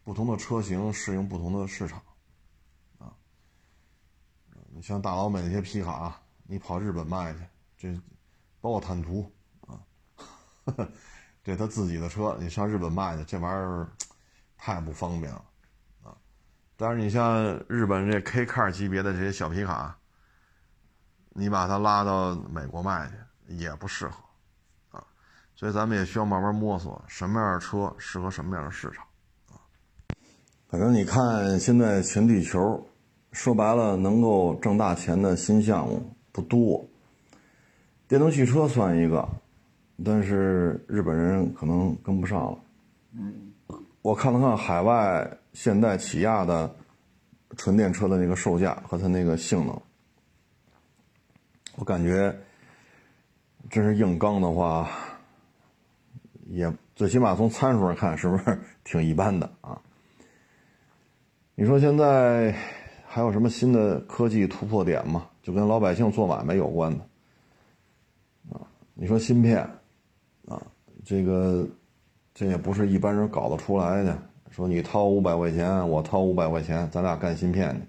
[0.03, 2.03] 不同的车型适应不同的市场，
[2.99, 3.15] 啊，
[4.69, 7.41] 你像大老美那些皮卡，你跑日本卖去，
[7.79, 8.01] 这
[8.61, 9.81] 包括坦途啊，
[11.43, 13.89] 这他自己的车，你上日本卖去，这玩意儿
[14.57, 15.45] 太不方便了，
[16.05, 16.13] 啊，
[16.77, 19.97] 但是你像日本这 K Car 级别的这些小皮卡，
[21.31, 24.15] 你把它拉到美国卖去也不适合。
[24.91, 25.05] 啊
[25.55, 29.05] 所以咱们也需要慢慢摸索什么样的车适合什么样的市场
[29.51, 29.61] 啊。
[30.69, 32.89] 反正你看现在全地球，
[33.33, 36.83] 说白了能够挣大钱的新项目不多。
[38.09, 39.29] 电动汽车算一个，
[40.05, 42.59] 但是日本人可能跟不上了。
[44.03, 46.75] 我看了看海外现代起亚的
[47.57, 49.83] 纯电车的那个售价和它那个性能，
[51.77, 52.35] 我感觉
[53.69, 54.89] 真是硬刚的话。
[56.53, 59.81] 也最起码从参数上看，是不是挺一般的啊？
[61.55, 62.53] 你说现在
[63.07, 65.29] 还有什么新的科技突破点吗？
[65.45, 67.07] 就跟老百姓做买卖有关的
[68.53, 68.67] 啊？
[68.95, 69.65] 你说芯片，
[71.05, 71.67] 这个
[72.35, 74.17] 这也不是一般人搞得出来的。
[74.51, 77.83] 说你掏五百块钱，我掏五百块钱，咱俩干芯片去。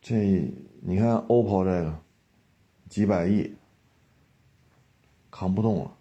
[0.00, 1.98] 这你看 OPPO 这个
[2.88, 3.54] 几百亿，
[5.30, 5.92] 扛不动了。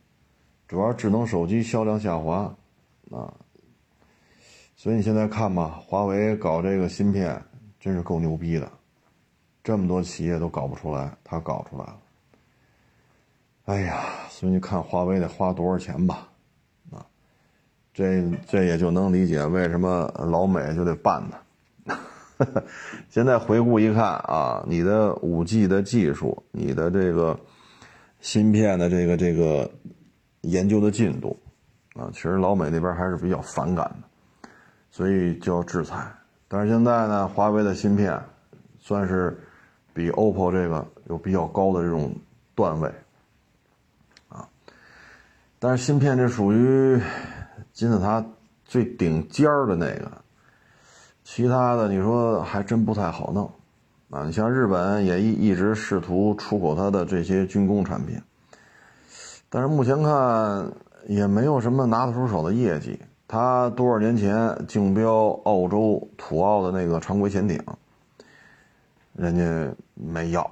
[0.67, 2.55] 主要智能手机销量下滑，
[3.11, 3.31] 啊，
[4.75, 7.39] 所以你现在看吧，华为搞这个芯片
[7.79, 8.71] 真是够牛逼的，
[9.63, 11.99] 这么多企业都搞不出来，他搞出来了。
[13.65, 16.27] 哎呀，所以你看华为得花多少钱吧，
[16.91, 17.05] 啊，
[17.93, 21.23] 这这也就能理解为什么老美就得办
[21.87, 21.97] 他。
[23.09, 27.39] 现在回顾一看啊，你的五 G 的技术，你的这个
[28.19, 29.69] 芯片的这个这个。
[30.47, 31.35] 研究的进度，
[31.95, 34.47] 啊，其实老美那边还是比较反感的，
[34.91, 36.05] 所以就要制裁。
[36.47, 38.21] 但是现在呢，华为的芯片
[38.77, 39.35] 算是
[39.91, 42.15] 比 OPPO 这个有比较高的这种
[42.53, 42.93] 段位，
[45.67, 47.01] 但是芯片这属于
[47.73, 48.23] 金字塔
[48.65, 50.11] 最顶尖儿的那个，
[51.23, 53.49] 其他的你说还真不太好弄，
[54.11, 58.21] 啊，你像日本也一一直试图出口它的这些军工产品。
[59.49, 60.71] 但是目前看
[61.07, 62.99] 也没有什么拿得出手的业绩。
[63.27, 67.59] 他多少年前竞标澳洲土澳的那个常规潜艇，
[69.15, 70.47] 人家没要。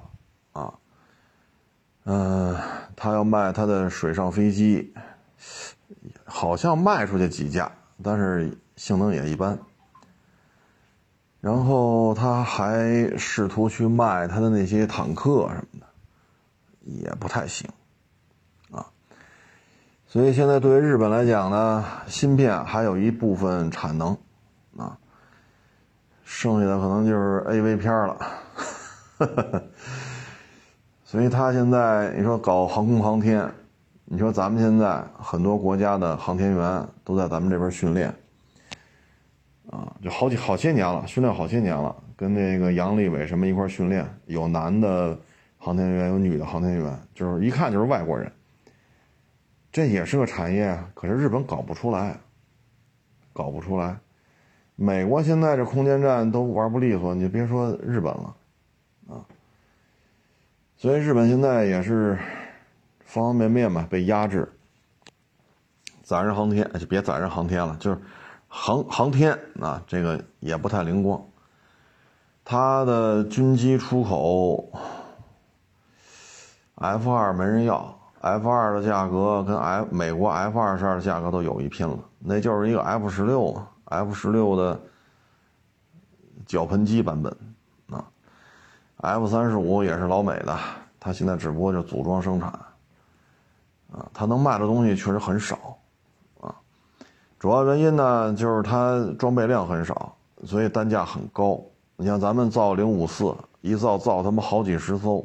[2.04, 2.54] 嗯，
[2.94, 4.92] 他要卖他的水上飞机，
[6.24, 9.58] 好像卖出去几架，但是性能也一般。
[11.40, 15.86] 然后他还试图去卖他的那些坦克什么的，
[16.84, 17.68] 也不太行
[18.70, 18.86] 啊。
[20.06, 24.16] 所以现在对于日本来讲呢，芯片还有一部分产能，
[24.76, 24.98] 啊，
[26.24, 28.18] 剩下的可能就是 A V 片了。
[31.14, 33.48] 所以他现在你说搞航空航天，
[34.04, 38.12] 你说咱们现在很多国家的航天员都在咱们这边训练，
[39.70, 45.16] 啊，就好几好些年了，训练好些年了，跟那个杨利伟什么一块训练，有男的
[45.56, 48.28] 航天员，有女的航天员，就是一看就是外国人。
[49.70, 52.18] 这也是个产业，可是日本搞不出来，
[53.32, 53.96] 搞不出来。
[54.74, 58.34] 美国现在这空间站都玩不利索，你就别说日本了，
[60.84, 62.18] 所以日本现在也是
[63.06, 64.46] 方方面面吧被压制。
[66.02, 67.98] 载人航天就别载人航天了，就是
[68.48, 71.26] 航航天啊，这个也不太灵光。
[72.44, 74.70] 它的军机出口
[76.74, 77.98] ，F 二没人要。
[78.20, 84.78] F 二的价格跟 F 美国 F 二十二的价格都有一拼了，那就是一个 F 十六嘛，F 十六的
[86.44, 87.34] 绞盆机版本
[89.04, 90.58] ，F 三十五也是老美的，
[90.98, 92.48] 它现在只不过就组装生产
[93.92, 95.76] 啊，它能卖的东西确实很少
[96.40, 96.54] 啊，
[97.38, 100.14] 主要原因呢就是它装备量很少，
[100.44, 101.60] 所以单价很高。
[101.96, 105.24] 你像咱们造零五四，一造造他妈好几十艘。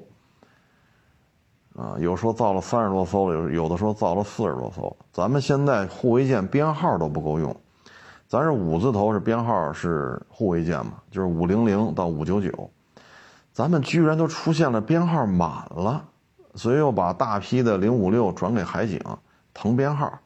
[1.76, 4.94] 啊，有说造了三十多艘了，有有的说造了四十多艘。
[5.14, 7.56] 咱们现在护卫舰编号都不够用，
[8.28, 12.70] 咱是五字头是编号是护卫舰嘛，就是五零零到五九九，
[13.54, 16.06] 咱们居然都出现了编号满了，
[16.56, 19.00] 所以又把大批的零五六转给海警
[19.54, 20.20] 腾编号，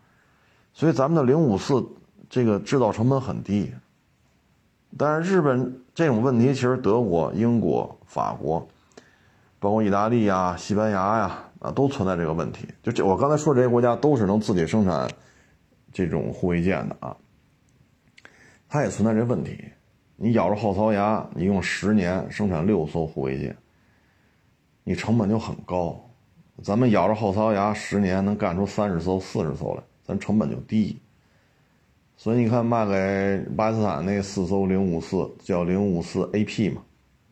[0.74, 1.86] 所以咱们的零五四
[2.30, 3.74] 这个制造成本很低。
[4.98, 8.68] 但是日本这种问题，其实德国、英国、法国。
[9.60, 12.68] 包括意大利呀、西班牙呀，啊，都存在这个问题。
[12.84, 15.10] 就这，我刚才说这些国家都是能自己生产
[15.94, 17.16] 这种护卫舰的啊，
[18.68, 19.72] 它也存在这问题。
[20.24, 23.54] 你咬着后槽牙，你用十年生产六艘护卫舰，
[24.86, 26.00] 你成本就很高。
[26.62, 30.98] 咱们咬着后槽牙，十年能干出三十艘、四十艘来，咱成本就低。
[32.16, 36.82] 所以你看，卖给巴基斯坦那四艘零五四，叫零五四 AP 嘛，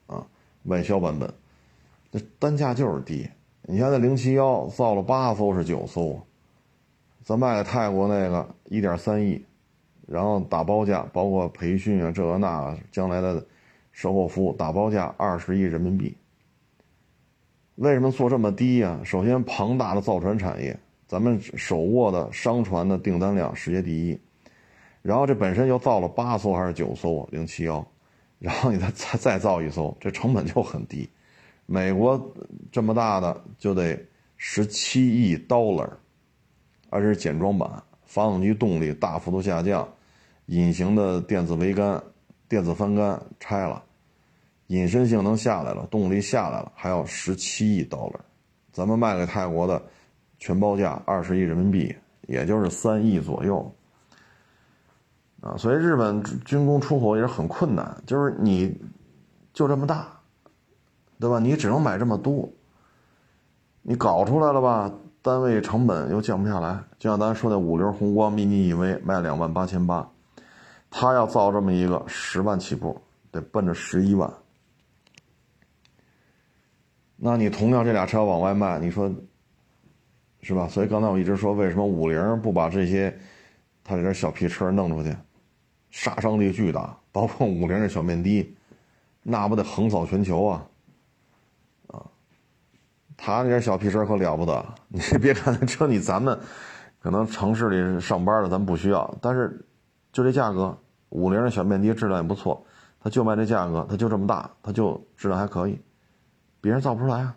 [0.07, 0.27] 啊，
[0.63, 1.33] 外销版本。
[2.11, 3.25] 这单价就是低，
[3.61, 6.21] 你像那零七幺造了八艘是九艘，
[7.23, 9.41] 咱卖给泰国那个一点三亿，
[10.11, 13.45] 然后打包价包括培训啊这个那将来的
[13.93, 16.15] 售后服务打包价二十亿人民币。
[17.75, 18.99] 为什么做这么低呀？
[19.05, 24.19] 首先庞大的造船产业，咱们手握的商船的订单量世界第一，
[25.01, 27.83] 然后这本身又造了八艘还是九艘零七幺，
[28.37, 31.09] 然后你再再再造一艘，这成本就很低。
[31.65, 32.33] 美国
[32.69, 33.97] 这么大的就得
[34.35, 35.89] 十七亿 dollar，
[36.89, 39.87] 而且是简装版，发动机动力大幅度下降，
[40.51, 42.03] 隐形的电子桅杆、
[42.49, 43.81] 电子帆杆拆了，
[44.67, 48.19] 隐身性能下来了，动力下来了，还要十七亿 dollar，
[48.73, 49.81] 咱们卖给泰国的
[50.39, 51.95] 全包价二十亿人民币，
[52.27, 53.73] 也就是三亿左右，
[55.39, 58.77] 啊，所以日本军工出口也是很困难，就是你
[59.53, 60.07] 就这么大。
[61.17, 61.37] 对吧？
[61.37, 62.49] 你只能买这么多，
[63.83, 64.91] 你搞出来了吧？
[65.21, 66.83] 单位成本又降不下来。
[66.97, 70.10] 就像咱说的五菱宏光 mini EV 卖两万八千八，
[70.91, 73.01] 他要造这么一个十万起步，
[73.31, 74.31] 得奔着十一万。
[77.15, 79.09] 那你同样这俩车往外卖，你说
[80.41, 80.67] 是吧？
[80.67, 83.17] 所以刚才我一直说，为什么五菱不把这些
[83.83, 85.15] 他这点小皮车弄出去，
[85.91, 88.55] 杀伤力巨大，包括五菱这小面的，
[89.23, 90.67] 那不得横扫全球啊？
[91.87, 92.03] 啊
[93.15, 96.37] 他那点小皮车可了不得， 你别看那车，你咱们
[96.99, 99.63] 可能城市里上班的咱不需要，但是
[100.11, 100.77] 就这价格，
[101.09, 102.63] 五菱的小面的质量也不错，
[102.99, 105.79] 他就卖这价格，他就这么大，他就质量还可以，
[106.59, 107.35] 别人造不出来啊。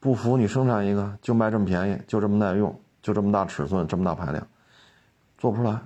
[0.00, 4.46] 不服你生产一个，就卖这么便宜，就这么耐用，就这么大尺寸，这么大排量，
[5.36, 5.78] 做不出来。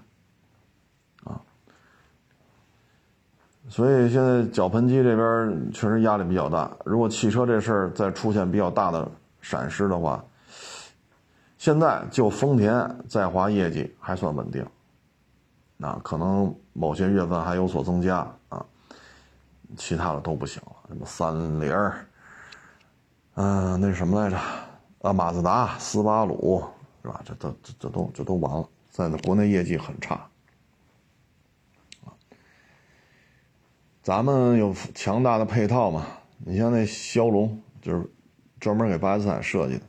[3.69, 6.71] 所以现在绞盆机这边确实压力比较大。
[6.85, 9.09] 如果汽车这事儿再出现比较大的
[9.41, 10.23] 闪失的话，
[11.57, 14.67] 现在就丰田在华业绩还算稳定，
[15.83, 18.19] 那可能某些月份还有所增加
[18.49, 18.65] 啊，
[19.77, 20.73] 其他的都不行了。
[20.87, 22.07] 什么三菱儿，
[23.35, 24.39] 嗯，那什么来着？
[25.01, 26.63] 啊，马自达、斯巴鲁
[27.03, 27.21] 是吧？
[27.25, 30.25] 这都这这都这都完了，在国内业绩很差。
[34.05, 36.07] 咱们有强大的配套嘛？
[36.39, 38.09] 你像那骁龙，就是
[38.61, 39.83] 专门给巴基斯坦设计的。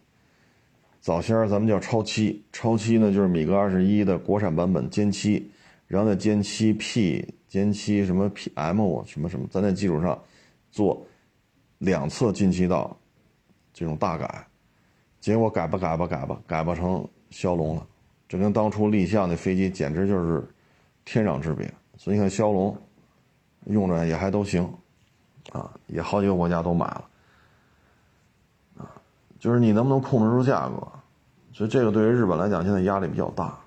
[0.99, 5.51] 早先咱们叫超七，超七呢就是米格二十一的国产版本歼七，
[5.93, 10.19] 然后在歼七 P、歼七什么 PM 什么什么，在那基础上
[10.71, 11.06] 做
[11.77, 12.97] 两侧进气道
[13.71, 14.47] 这种大改，
[15.19, 17.88] 结果改吧改吧改吧改吧成骁龙了，
[18.27, 20.43] 这跟当初立项那飞机简直就是
[21.05, 21.72] 天壤之别。
[21.95, 22.76] 所以你看骁龙。
[23.68, 24.70] 用着也还都行，
[25.53, 27.09] 啊，也好几个国家都买了，
[28.80, 28.91] 啊，
[29.39, 30.86] 就是你能不能控制住价格，
[31.53, 33.57] 所以这个对于日本来讲现在压力比较大，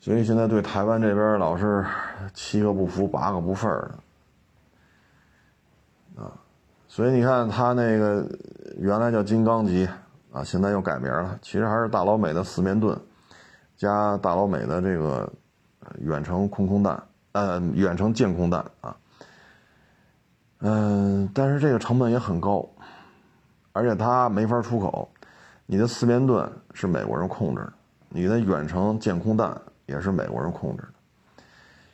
[0.00, 1.84] 所以现在对台湾这边老是
[2.32, 3.68] 七个不服八个不忿
[6.16, 6.32] 的，啊，
[6.88, 8.26] 所以你看他那个
[8.78, 9.86] 原来叫金刚级，
[10.32, 12.98] 啊，现在又改名了，其实还是大老美的四面盾，
[13.76, 15.30] 加大老美的这个
[15.98, 17.00] 远程空空弹。
[17.32, 18.96] 呃，远程舰空弹啊，
[20.58, 22.68] 嗯，但是这个成本也很高，
[23.72, 25.08] 而且它没法出口。
[25.66, 27.64] 你的四面盾是美国人控制，
[28.08, 29.56] 你的远程舰空弹
[29.90, 30.88] 也是美国人控制的。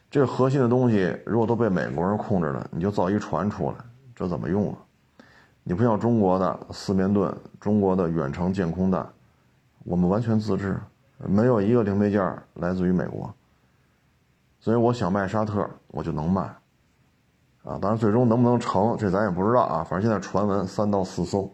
[0.09, 3.77] 这核心的东西如果都被美国人控制了，你就造一船出来，
[4.15, 4.79] 这怎么用啊？
[5.65, 9.05] 你不像中国的四面盾，中国的远程舰空弹，
[9.83, 10.79] 我们完全自制，
[11.19, 13.35] 没有一个零配件来自于美国。
[14.61, 16.43] 所以我想卖沙特，我就能卖，
[17.65, 19.83] 啊，当然最终能不能成，这咱也不知道啊。
[19.83, 21.53] 反正现在传闻三到四艘，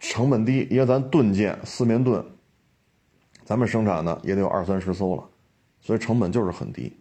[0.00, 2.24] 成本低，因为咱盾舰四面盾，
[3.48, 5.26] 咱们生产的也得有二三十艘了，
[5.80, 6.94] 所以成本就是很低。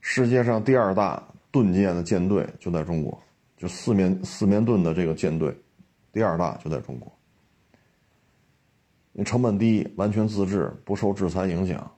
[0.00, 1.20] 世界上第二大
[1.50, 3.20] 盾舰的舰队就在中国，
[3.56, 5.52] 就四面四面盾的这个舰队，
[6.12, 7.12] 第二大就在中国。
[9.10, 11.90] 你成本低，完全自制，不受制裁影响。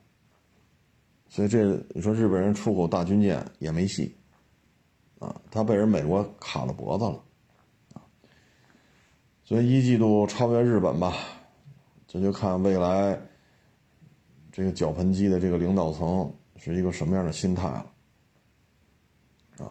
[1.29, 4.15] 所以这你说日本人出口大军舰也没戏，
[5.19, 8.01] 啊，他被人美国卡了脖子了，
[9.43, 11.13] 所以一季度超越日本吧，
[12.07, 13.19] 这就看未来
[14.57, 17.85] 这个绞盆机的这个领导层是一个什么样的心态了，
[19.59, 19.69] 啊，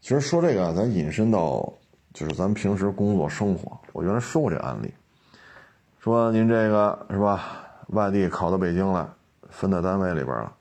[0.00, 1.72] 其实说这个咱引申到
[2.12, 4.92] 就是咱平时工作生活，我原来说过这案例，
[6.00, 9.08] 说您这个是吧，外地考到北京来。
[9.50, 10.52] 分在单位里边了，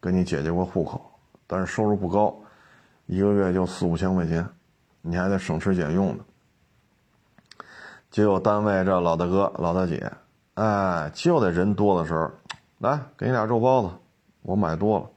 [0.00, 1.00] 给你解决过户口，
[1.46, 2.34] 但是收入不高，
[3.04, 4.44] 一个月就四五千块钱，
[5.02, 6.24] 你还得省吃俭用的。
[8.10, 10.10] 结果单位这老大哥老大姐，
[10.56, 12.30] 哎，就得人多的时候，
[12.78, 13.90] 来给你俩肉包子，
[14.42, 15.10] 我买多了。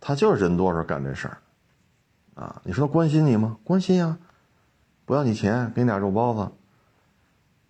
[0.00, 1.38] 他就是人多时候干这事儿，
[2.34, 3.56] 啊，你说他关心你吗？
[3.62, 4.18] 关心呀，
[5.04, 6.50] 不要你钱，给你俩肉包子。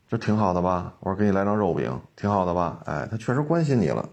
[0.08, 0.94] 这挺好的吧？
[1.00, 2.80] 我说给你来张肉饼，挺好的吧？
[2.86, 4.08] 哎，他确实关心你了，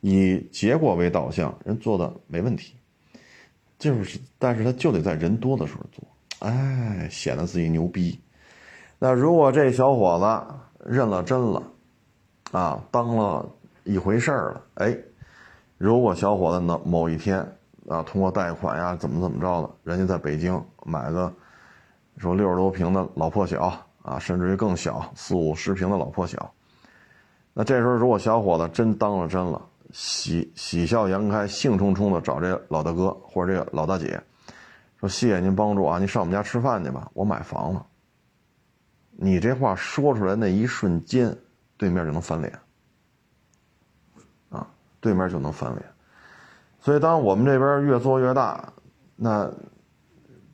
[0.00, 2.74] 以结果为导向，人做的没问题，
[3.78, 6.04] 就是，但是他就得在人多的时候做，
[6.40, 8.20] 哎，显得自己牛逼。
[8.98, 10.54] 那如果这小伙子
[10.84, 11.62] 认了真了，
[12.52, 13.44] 啊，当了
[13.84, 14.96] 一回事儿了，哎，
[15.78, 17.40] 如果小伙子呢某一天
[17.88, 21.32] 啊通过贷款呀怎么怎么着的，人家在北京买个
[22.18, 23.72] 说六十多平的老破小。
[24.04, 26.52] 啊，甚至于更小，四五十平的老破小。
[27.54, 29.58] 那这时候，如果小伙子真当了真了，
[29.92, 34.22] 喜喜笑颜开、兴冲冲的找这老大哥或者这个老大姐，
[35.00, 37.86] 说：“谢谢您帮助啊，您上我们家吃饭去吧，我买房了。”
[39.16, 41.36] 你这话说出来那一瞬间，
[41.76, 42.52] 对面就能翻脸。
[44.48, 44.68] 啊，
[45.00, 45.84] 对面就能翻脸。
[46.80, 48.72] 所以，当我们这边越做越大，
[49.16, 49.50] 那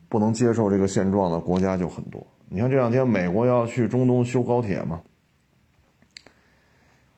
[0.09, 2.27] 不能接受这个现状的国家就很多。
[2.49, 5.01] 你看这两天美国要去中东修高铁嘛？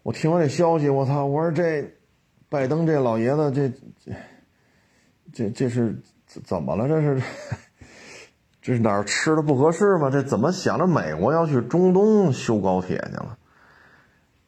[0.02, 1.24] 我听完这消息，我操！
[1.24, 1.88] 我说这
[2.48, 3.72] 拜登这老爷子这
[5.32, 6.88] 这这是怎么了？
[6.88, 7.22] 这是
[8.62, 10.08] 这是哪儿吃的不合适吗？
[10.08, 13.36] 这怎么想着美国要去中东修高铁去了？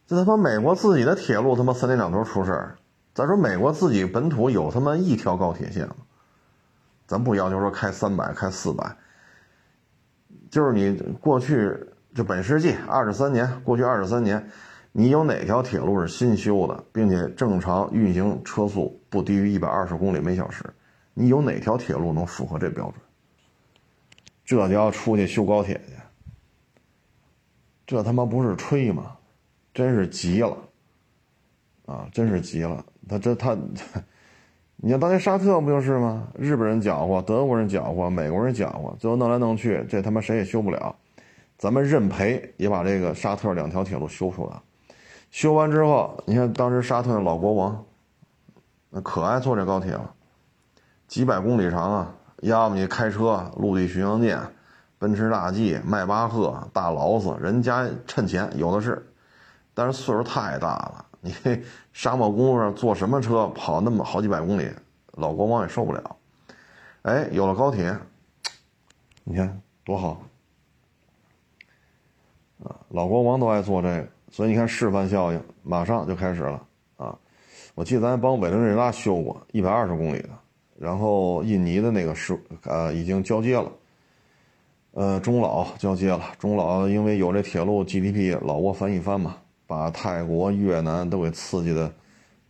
[0.06, 2.76] 这他妈美国自己的铁路他妈三天两头出事儿。
[3.12, 5.96] 再说美国自己本土有他妈一条高铁线吗？
[7.06, 8.96] 咱不要求说开三百开四百。
[10.48, 11.76] 就是你过去
[12.14, 14.48] 就本世纪二十三年，过去二十三年，
[14.92, 20.62] 你有哪条铁路是新修的，并且正常运行车速不低于一百二十公里每小时？
[21.14, 22.94] 你有哪条铁路能符合这标准？
[24.44, 25.94] 这就要出去修高铁去？
[27.86, 29.16] 这他妈不是吹吗？
[29.72, 30.56] 真是急了
[31.86, 32.08] 啊！
[32.12, 33.56] 真是急了，他这他。
[34.76, 36.28] 你像当年沙特不就是吗？
[36.34, 40.94] 日本人搅和，德国人搅和，美国人搅和，最后弄来弄去，这他妈谁也修不了。
[41.56, 44.60] 咱们认赔也把这个沙特两条铁路修出来。
[45.30, 47.84] 修完之后，你看当时沙特的老国王，
[48.90, 50.14] 那可爱坐这高铁了，
[51.08, 52.14] 几百公里长啊。
[52.48, 54.38] 要么你开车，陆地巡洋舰，
[54.98, 59.06] 奔驰大 G、迈巴赫、大劳斯，人家趁钱有的是，
[59.72, 61.06] 但是岁数太大了。
[61.20, 61.34] 你
[61.92, 64.70] 沙漠公路上坐什么车跑那么好几百公里，
[65.12, 66.16] 老国王也受不了。
[67.02, 67.96] 哎，有了高铁，
[69.24, 70.20] 你看多好
[72.62, 72.76] 啊！
[72.90, 76.62] 老国王都爱坐这个，所以你看示范效应马上就开始了
[76.98, 77.16] 啊！
[77.74, 80.28] 我记得咱帮委内瑞拉修过一百二十公里的，
[80.84, 83.72] 然后印尼的那个是呃已经交接了，
[84.92, 89.36] 呃中老交接了，中老因为有这铁路 GDP 老挝翻一番嘛。
[89.66, 91.90] 把泰国、越南都给刺激的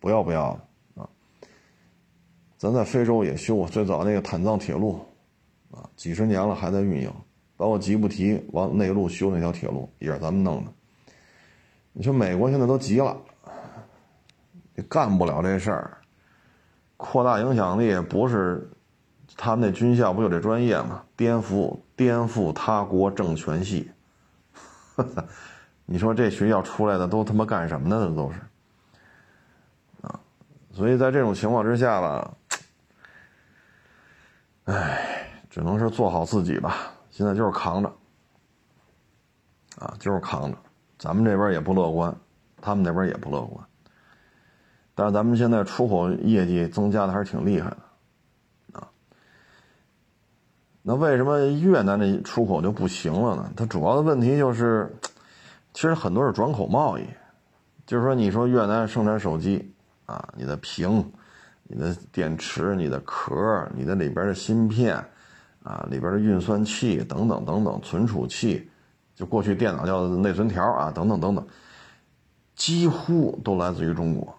[0.00, 1.08] 不要不要的啊！
[2.58, 4.98] 咱在非洲也修过最早那个坦藏铁路
[5.70, 7.10] 啊，几十年了还在运营。
[7.56, 10.72] 包括吉布提往内陆修那条铁路也是咱们弄的。
[11.92, 13.16] 你说美国现在都急了，
[14.74, 15.98] 你干不了这事儿，
[17.04, 18.66] 扩大影响力不是
[19.36, 21.02] 他们那军校不就这专业吗？
[21.14, 23.92] 颠覆颠覆他国政权系。
[25.84, 28.08] 你说这学校出来的都他妈干什么的？
[28.08, 28.40] 这都是
[30.00, 30.18] 啊！
[30.72, 32.34] 所以在这种情况之下吧，
[34.64, 36.90] 哎，只能是做好自己吧。
[37.10, 37.92] 现在就是扛着
[39.78, 40.56] 啊，就是扛着。
[40.98, 42.16] 咱们这边也不乐观，
[42.62, 43.66] 他们那边也不乐观。
[44.94, 47.76] 但是咱们现在出口业绩增加的还是挺厉害的，
[48.78, 48.88] 啊，
[50.82, 53.52] 那为什么越南的出口就不行了呢？
[53.56, 54.94] 它主要的问题就是，
[55.72, 57.02] 其实很多是转口贸易，
[57.84, 59.74] 就是说，你说越南生产手机
[60.06, 61.12] 啊，你的屏、
[61.64, 64.96] 你的电池、你的壳、你的里边的芯片
[65.64, 68.70] 啊，里边的运算器等等等等，存储器，
[69.16, 71.44] 就过去电脑叫内存条啊，等等等等，
[72.54, 74.32] 几乎都来自于中国。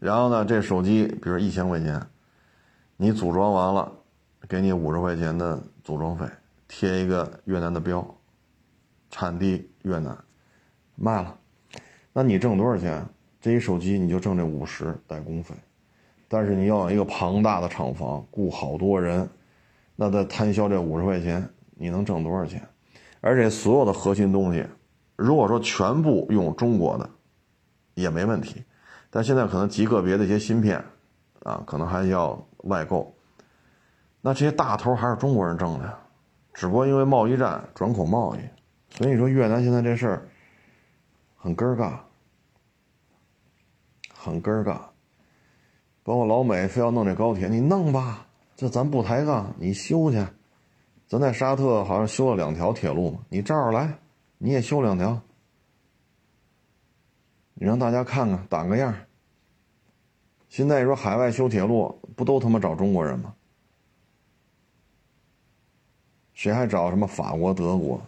[0.00, 2.00] 然后呢，这手机比如一千块钱，
[2.96, 3.92] 你组装完了，
[4.48, 6.24] 给你五十块钱的组装费，
[6.68, 8.06] 贴一个越南的标，
[9.10, 10.16] 产地越南，
[10.94, 11.36] 卖了，
[12.12, 13.04] 那你挣多少钱？
[13.40, 15.54] 这一手机你就挣这五十代工费，
[16.26, 19.28] 但是你要有一个庞大的厂房，雇好多人，
[19.94, 22.60] 那再摊销这五十块钱，你能挣多少钱？
[23.20, 24.64] 而且所有的核心东西，
[25.16, 27.10] 如果说全部用中国的，
[27.94, 28.62] 也没问题。
[29.10, 30.84] 但现在可能极个别的一些芯片，
[31.42, 33.14] 啊，可能还要外购。
[34.20, 35.98] 那这些大头还是中国人挣的，
[36.52, 38.40] 只不过因为贸易战、转口贸易，
[38.90, 40.28] 所以你说越南现在这事儿
[41.36, 41.92] 很根儿尬，
[44.12, 44.78] 很根儿尬。
[46.02, 50.26] 包括老美非要弄这高铁，你弄吧，这咱不抬杠，你修去。
[51.06, 53.98] 咱在沙特好像修了两条铁路嘛，你照着来，
[54.36, 55.18] 你也修两条。
[57.60, 58.94] 你让大家看看，打个样。
[60.48, 63.34] 现在说海外修铁路，不都他妈找中国人吗？
[66.34, 68.00] 谁还找什么法国、德国，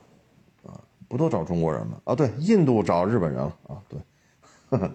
[0.64, 0.78] 啊，
[1.09, 2.01] 不都找中国人吗？
[2.05, 4.01] 啊，对，印度找日本人了啊，对。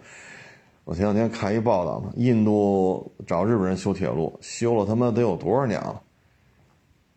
[0.85, 6.01] 我前两天看一报道嘛，印度找日本人修铁路，修了他妈得有多少年了？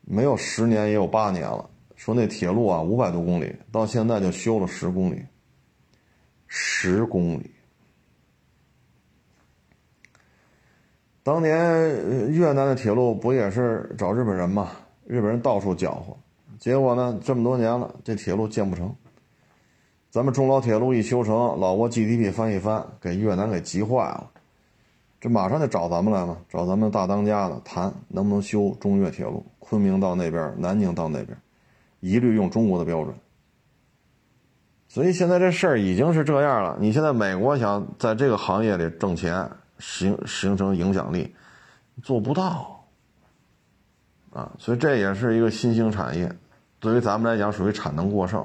[0.01, 1.71] 没有十年也有八年了。
[1.95, 5.25] 说那铁路啊，五百多公里，到现在就修了十公里。
[6.49, 7.51] 十公里。
[11.23, 14.73] 当年越南的铁路不也是找日本人吗？
[15.07, 16.17] 日本人到处搅和，
[16.59, 18.95] 结果呢，这么多年了，这铁路建不成。
[20.11, 24.31] 咱们中老铁路一修成，老挝 GDP 翻一翻，给越南给急坏了。
[25.21, 29.45] 这马上就找咱们来了，找咱们大当家的谈，能不能修中越铁路？
[29.59, 31.37] 昆明到那边，南宁到那边，
[32.01, 33.15] 一律用中国的标准。
[34.89, 36.77] 所以现在这事儿已经是这样了。
[36.81, 41.35] 你现在美国想在这个行业里挣钱、形形成影响力，
[42.03, 42.87] 做不到
[44.31, 44.51] 啊。
[44.59, 46.33] 所以这也是一个新兴产业，
[46.81, 48.45] 对于咱们来讲属于产能过剩。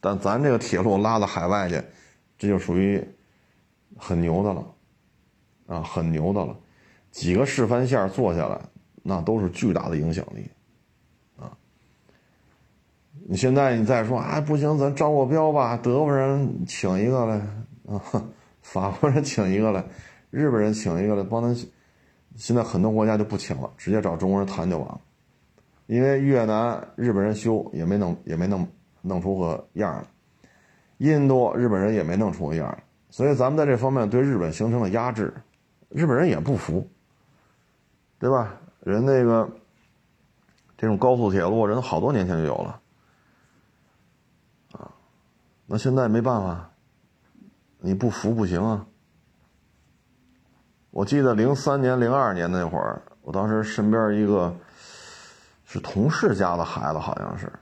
[0.00, 1.82] 但咱这个铁路拉到海外去，
[2.38, 3.02] 这就属于
[3.96, 4.64] 很牛的了
[5.66, 6.54] 啊，很牛的了。
[7.10, 8.60] 几个示范线做下来，
[9.02, 10.48] 那都是巨大的影响力。
[13.30, 17.34] 你现在你再说啊，不行，咱招个标吧，德国人请一个来
[17.86, 18.00] 啊，
[18.62, 19.84] 法国人请一个来，
[20.30, 21.54] 日本人请一个来帮他。
[22.36, 24.98] 现在很多国家就不请了，直接找中国人谈就完了。
[25.88, 28.66] 因为越南日本人修也没弄，也没弄
[29.02, 30.02] 弄出个样来，
[30.96, 35.34] 印度日本人也没弄出个样来，所以咱们在这方面对日本形成了压制，
[35.90, 36.88] 日本人也不服，
[38.18, 38.54] 对吧？
[38.80, 39.46] 人那个
[40.78, 42.80] 这种高速铁路，人好多年前就有了。
[45.70, 46.70] 那现在没办法，
[47.78, 48.86] 你不服不行啊！
[50.90, 54.56] 我记得零三年、零二年那会儿，我当时身边一个
[55.66, 57.52] 是同事家的孩子，好像是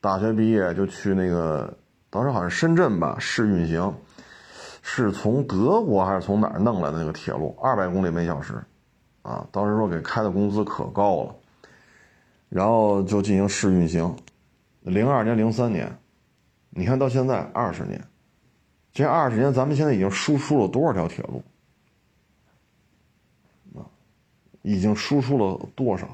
[0.00, 1.72] 大学毕业就去那个，
[2.10, 3.94] 当时好像深圳吧试运行，
[4.82, 8.54] 是从德国还是从哪儿弄来的那个铁路，二百公里每小时，
[9.22, 11.34] 啊，当时说给开的工资可高了，
[12.48, 14.16] 然后就进行试运行，
[14.80, 15.96] 零二年、零三年。
[16.74, 18.02] 你看到现在二十年，
[18.94, 21.44] 这二十年咱们现在已经输出了多少条铁路？
[23.78, 23.84] 啊，
[24.62, 26.06] 已经输出了多少？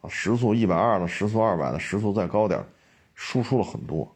[0.00, 2.60] 啊，时速一百二的，时速二百的，时速再高点，
[3.14, 4.12] 输出了很多。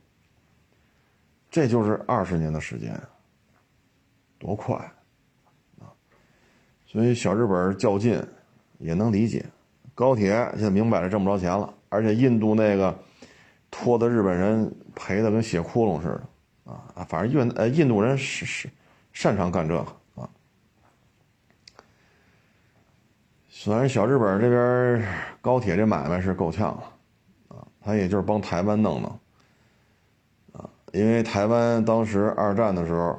[1.49, 3.01] 这就是二十年的时间，
[4.37, 4.75] 多快
[5.79, 5.95] 啊！
[6.87, 8.21] 所以小日本较劲
[8.79, 9.47] 也能理解。
[9.95, 12.99] 高铁现在明摆着挣不着钱了，而且印度那个。
[13.77, 18.71] 拖的日本人赔的跟血窟窿似的，啊啊，反正印呃印度人是是
[19.13, 19.81] 擅长干这个
[20.15, 20.31] 啊。
[23.49, 29.11] 虽然小日本这边高铁这买卖是够呛了，啊，他也就是帮台湾弄弄，
[30.53, 33.19] 啊，因为台湾当时二战的时候，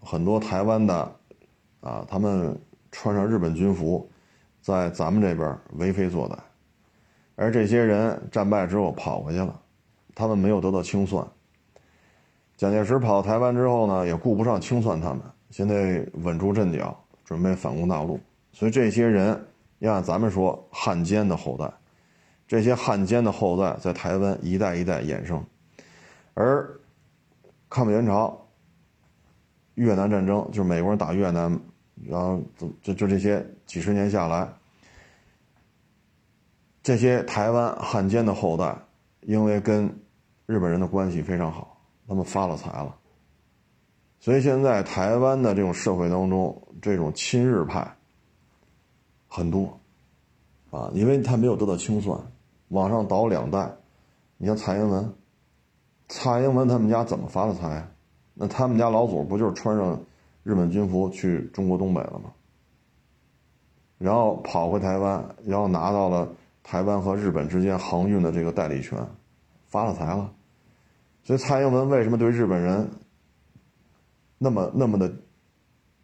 [0.00, 1.16] 很多台湾的
[1.80, 2.56] 啊，他们
[2.92, 4.08] 穿上日本军服，
[4.60, 6.38] 在咱们这边为非作歹，
[7.34, 9.60] 而这些人战败之后跑回去了，
[10.14, 11.26] 他们没有得到清算。
[12.56, 18.20] 蒋介石跑到台湾之后呢，也顾不上清算他们，现在稳住阵脚，准备反攻大陆。
[18.52, 19.44] 所以这些人
[19.80, 21.68] 要按咱们说汉奸的后代，
[22.46, 25.44] 这些汉奸的后代在台湾一代一代衍生，
[26.34, 26.80] 而
[27.68, 28.46] 抗美援朝、
[29.74, 31.60] 越南战争，就是美国人打越南，
[32.06, 32.40] 然后
[32.80, 34.48] 就就这些几十年下来，
[36.84, 38.78] 这些台湾汉奸的后代，
[39.22, 39.92] 因为跟
[40.46, 41.70] 日本人的关系非常好。
[42.06, 42.94] 他们发了财了，
[44.20, 47.96] 所以现在台湾的这种社会当中，这种亲日派
[49.26, 49.80] 很多，
[50.70, 52.20] 啊，因为他没有得到清算，
[52.68, 53.74] 往上倒两代，
[54.36, 55.14] 你像蔡英文，
[56.08, 57.88] 蔡英文他们家怎么发的财？
[58.34, 59.98] 那他们家老祖不就是穿上
[60.42, 62.30] 日本军服去中国东北了吗？
[63.96, 66.28] 然后跑回台湾，然后拿到了
[66.62, 68.98] 台湾和日本之间航运的这个代理权，
[69.74, 70.32] 发了财了。
[71.24, 72.88] 所以蔡英文为什么对日本人
[74.38, 75.12] 那么那么的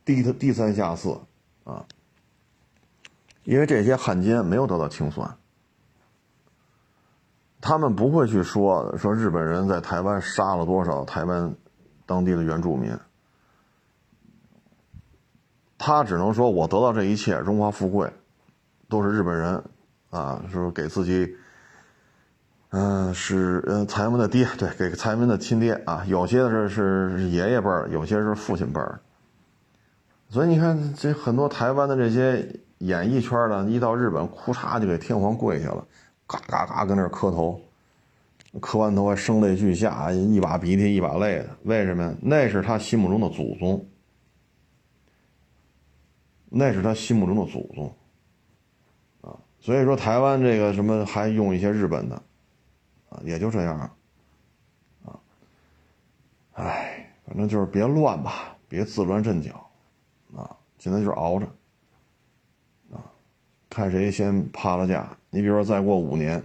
[0.05, 1.16] 低低三下四
[1.62, 1.87] 啊？
[3.45, 5.37] 因为这些汉奸没有得到清算，
[7.61, 11.55] 他们不会去说说日本人在台湾杀了多少台湾
[12.07, 12.99] 当地的原住民，
[15.79, 18.12] 他只能说我得到这一切荣华富贵
[18.89, 19.62] 都是日本人
[20.11, 21.37] 啊，是给自己。
[22.71, 29.01] 嗯，是嗯，蔡英文的爹，对，给蔡英文的亲爹啊，有些是是爷爷辈儿，有些是父亲辈儿。
[30.29, 32.49] 所以你看，这很多台湾的这些
[32.79, 35.85] 演艺圈的，一到日本，哭嚓就给天皇跪下了，
[36.29, 37.61] 嘎嘎嘎跟那儿磕头，
[38.61, 41.49] 磕完头还声泪俱下，一把鼻涕一把泪的。
[41.64, 42.14] 为什么？
[42.23, 43.85] 那是他心目中的祖宗，
[46.49, 47.93] 那是他心目中的祖宗
[49.23, 49.35] 啊。
[49.59, 52.23] 所以说，台湾这个什么还用一些日本的。
[53.11, 53.79] 啊，也就这样，
[55.05, 55.19] 啊，
[56.55, 59.69] 哎，反正就是别乱吧，别自乱阵脚，
[60.37, 60.49] 啊，
[60.79, 61.47] 现在就是熬着，
[62.93, 63.03] 啊，
[63.69, 65.09] 看谁先趴了架。
[65.29, 66.43] 你比如说，再过五年，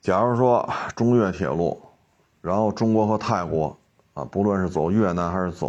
[0.00, 1.80] 假如说中越铁路，
[2.40, 3.76] 然后中国和泰国，
[4.14, 5.68] 啊，不论是走越南还是走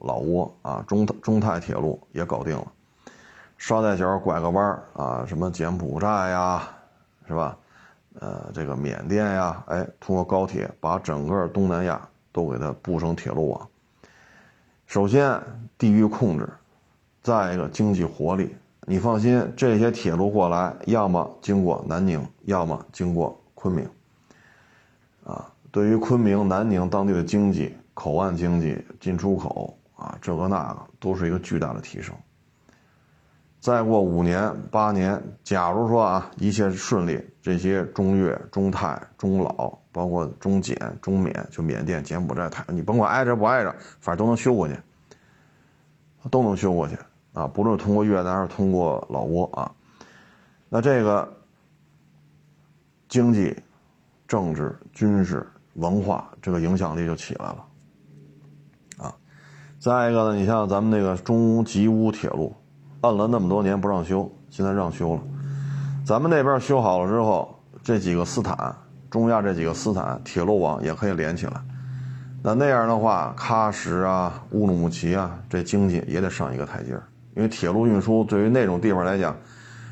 [0.00, 2.72] 老挝，啊，中中泰铁路也搞定了，
[3.58, 6.68] 捎带脚拐个弯，啊，什么柬埔寨呀，
[7.26, 7.58] 是吧？
[8.18, 13.68] 呃，这个缅甸呀，哎，通过高铁把整个东南亚都给它布成铁路网。
[14.86, 15.40] 首先，
[15.76, 16.46] 地域控制；
[17.22, 18.54] 再一个，经济活力。
[18.88, 23.88] 你放心，这些铁路过来，要么经过南宁，要么经过昆明。
[25.24, 32.14] 啊，对于昆明、南宁当地的经济、口岸经济、进出口啊，这个那个，都是一个巨大的提升。
[33.58, 44.76] 再过五年、八年，假如说啊一切顺利，这些中越、中泰、中老，包括中柬、中缅，就缅甸、柬埔寨、泰，你甭管挨着不挨着，反正都能修过去，
[46.28, 46.98] 都能修过去
[47.34, 47.46] 啊！
[47.46, 49.70] 不论通过越南还是通过老挝啊，
[50.68, 51.32] 那这个
[53.08, 53.56] 经济、
[54.26, 57.64] 政治、军事、文化这个影响力就起来了
[58.98, 59.14] 啊！
[59.78, 62.52] 再一个呢，你像咱们那个中吉乌铁路。
[63.02, 65.22] 摁了那么多年不让修，现在让修了。
[66.06, 67.52] 咱们那边修好了之后，
[67.82, 68.72] 这几个斯坦，
[69.10, 71.60] 中亚这几个斯坦铁路网也可以连起来。
[72.44, 76.92] 那那样的话，喀什啊、乌鲁木齐啊，这经济也得上一个台阶。
[77.34, 79.36] 因为铁路运输对于那种地方来讲，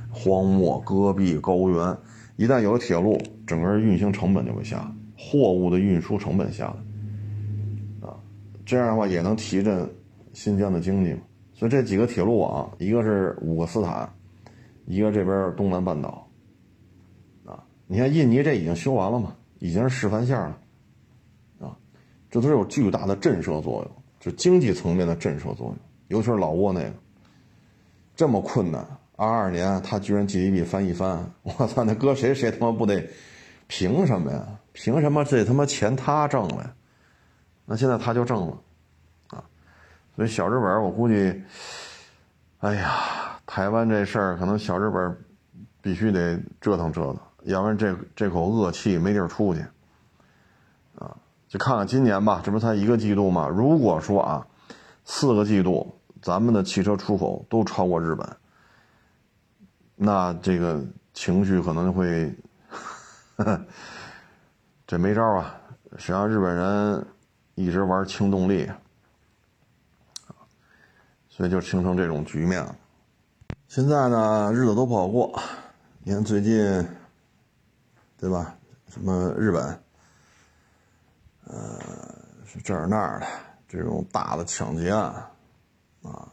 [0.09, 1.97] 荒漠、戈壁、高原，
[2.37, 4.89] 一旦有了铁路，整个运行成本就会下，
[5.19, 8.09] 货物的运输成本下来。
[8.09, 8.15] 啊，
[8.65, 9.91] 这样的话也能提振
[10.33, 11.17] 新疆的经济。
[11.55, 14.09] 所以这几个铁路网，一个是五个斯坦，
[14.87, 16.29] 一个这边东南半岛，
[17.45, 20.59] 啊，你看印尼这已经修完了嘛，已经是示范线了，
[21.61, 21.77] 啊，
[22.31, 25.77] 这都是有巨大的震慑作用，就经济层面的震慑作用，
[26.09, 26.93] 尤其是老挝那个，
[28.15, 33.09] 这么困难，二二年他居然 GDP 翻一番， 我操，那搁谁谁他妈不得，
[33.67, 34.47] 凭什么呀？
[34.73, 36.75] 凭什么这他妈钱他挣了呀？
[37.65, 38.61] 那现在他就挣了。
[39.29, 39.43] 啊
[40.17, 41.43] 所以小日本，我估计，
[42.59, 43.24] 哎呀，
[43.55, 45.17] 台湾这事儿可能小日本
[45.81, 49.61] 必须得折腾折腾，要不然这这口恶气没地儿出去。
[50.99, 53.47] 啊，就看看今年吧，这不才一个季度嘛。
[53.47, 54.45] 如果说啊，
[55.05, 58.29] 四个季度咱们的汽车出口都超过日本，
[59.95, 62.35] 那这个情绪可能会，
[64.85, 65.55] 这没招啊，
[65.93, 67.07] 实际上日本人
[67.55, 68.69] 一直玩轻动力，
[71.29, 72.75] 所以就形成这种局面了。
[73.75, 75.37] 现在呢，日子都不好过。
[76.05, 76.63] 你看最近，
[78.17, 78.55] 对吧？
[78.87, 79.65] 什么日本，
[81.45, 81.81] 呃，
[82.47, 83.27] 是这儿那儿的
[83.67, 85.13] 这种大的抢劫案，
[86.05, 86.29] 啊，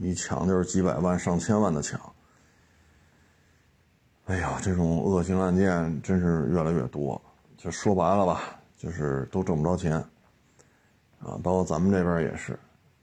[0.00, 1.98] 一抢就是几百万、上千万的抢。
[4.26, 7.18] 哎呀，这种恶性案件真是越来越多。
[7.56, 9.96] 就说白了吧，就是都挣不着钱，
[11.20, 12.52] 啊，包括咱们这边也是，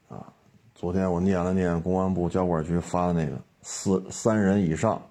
[0.10, 0.32] 啊，
[0.76, 5.02] 昨天我念了念公安部交管局发的那个四三人以上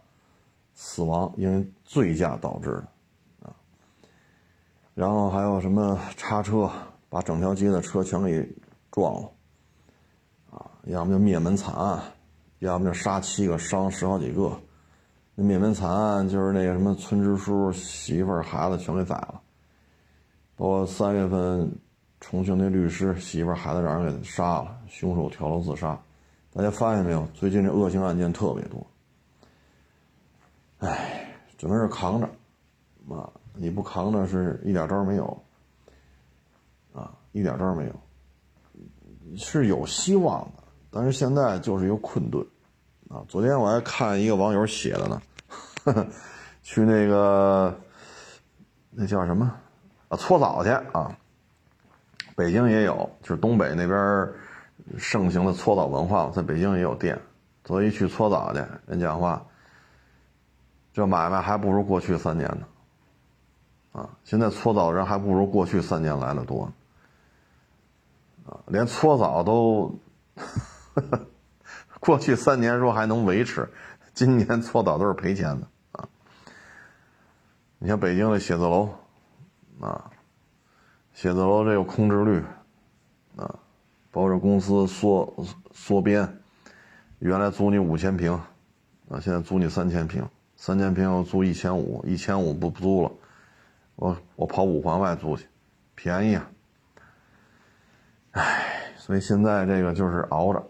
[0.74, 3.54] 死亡因为醉驾导致的，啊，
[4.94, 6.70] 然后还有什么叉车
[7.08, 8.48] 把整条街的车全给
[8.90, 9.30] 撞了，
[10.50, 12.02] 啊，要么就灭门惨案，
[12.60, 14.58] 要么就杀七个伤十好几个。
[15.34, 19.40] 那灭门惨案就是那个什么村支书媳妇儿孩子全给宰了，
[20.56, 21.70] 包括三月份
[22.20, 26.00] 重庆那律师媳妇儿孩子让人给杀了，凶手跳楼自杀。
[26.58, 27.24] 大家发现没有？
[27.34, 28.84] 最近这恶性案件特别多。
[30.80, 32.26] 哎，只能是扛着，
[33.14, 35.40] 啊，你不扛着是一点招没有，
[36.92, 42.44] 啊，一点招没有，是有希望的，但是现在就是一个困顿，
[43.08, 45.22] 啊，昨天我还看一个网友写的呢。
[45.84, 46.04] 呵呵
[46.64, 47.72] 去那个，
[48.90, 49.48] 那叫什么
[50.08, 50.16] 啊？
[50.16, 51.16] 搓澡去啊！
[52.34, 54.28] 北京也有，就是东北那边
[54.96, 57.20] 盛行的搓澡文化，在北京也有店。
[57.64, 59.44] 所以去搓澡去，人讲话，
[60.94, 62.66] 这买卖还不如过去三年呢。
[64.00, 66.72] 啊，现在搓澡人还不如过去三年来的多。
[68.46, 69.94] 啊，连搓澡都，
[72.00, 73.68] 过去三年说还能维持，
[74.14, 76.08] 今年搓澡都是赔钱的啊。
[77.78, 78.88] 你像北京的写字楼，
[79.80, 80.10] 啊，
[81.12, 82.42] 写字楼这个空置率，
[83.36, 83.54] 啊，
[84.18, 85.32] 包括公司缩
[85.70, 86.28] 缩编，
[87.20, 88.32] 原来租你五千平，
[89.08, 93.12] 啊，现在租你三千平，三千平要租一千五，一千五不不租了，
[93.94, 95.46] 我我跑五环外租去，
[95.94, 96.50] 便宜啊，
[98.32, 100.66] 唉，所以现在这个就是熬着，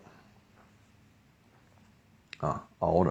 [2.40, 3.10] 啊，熬着，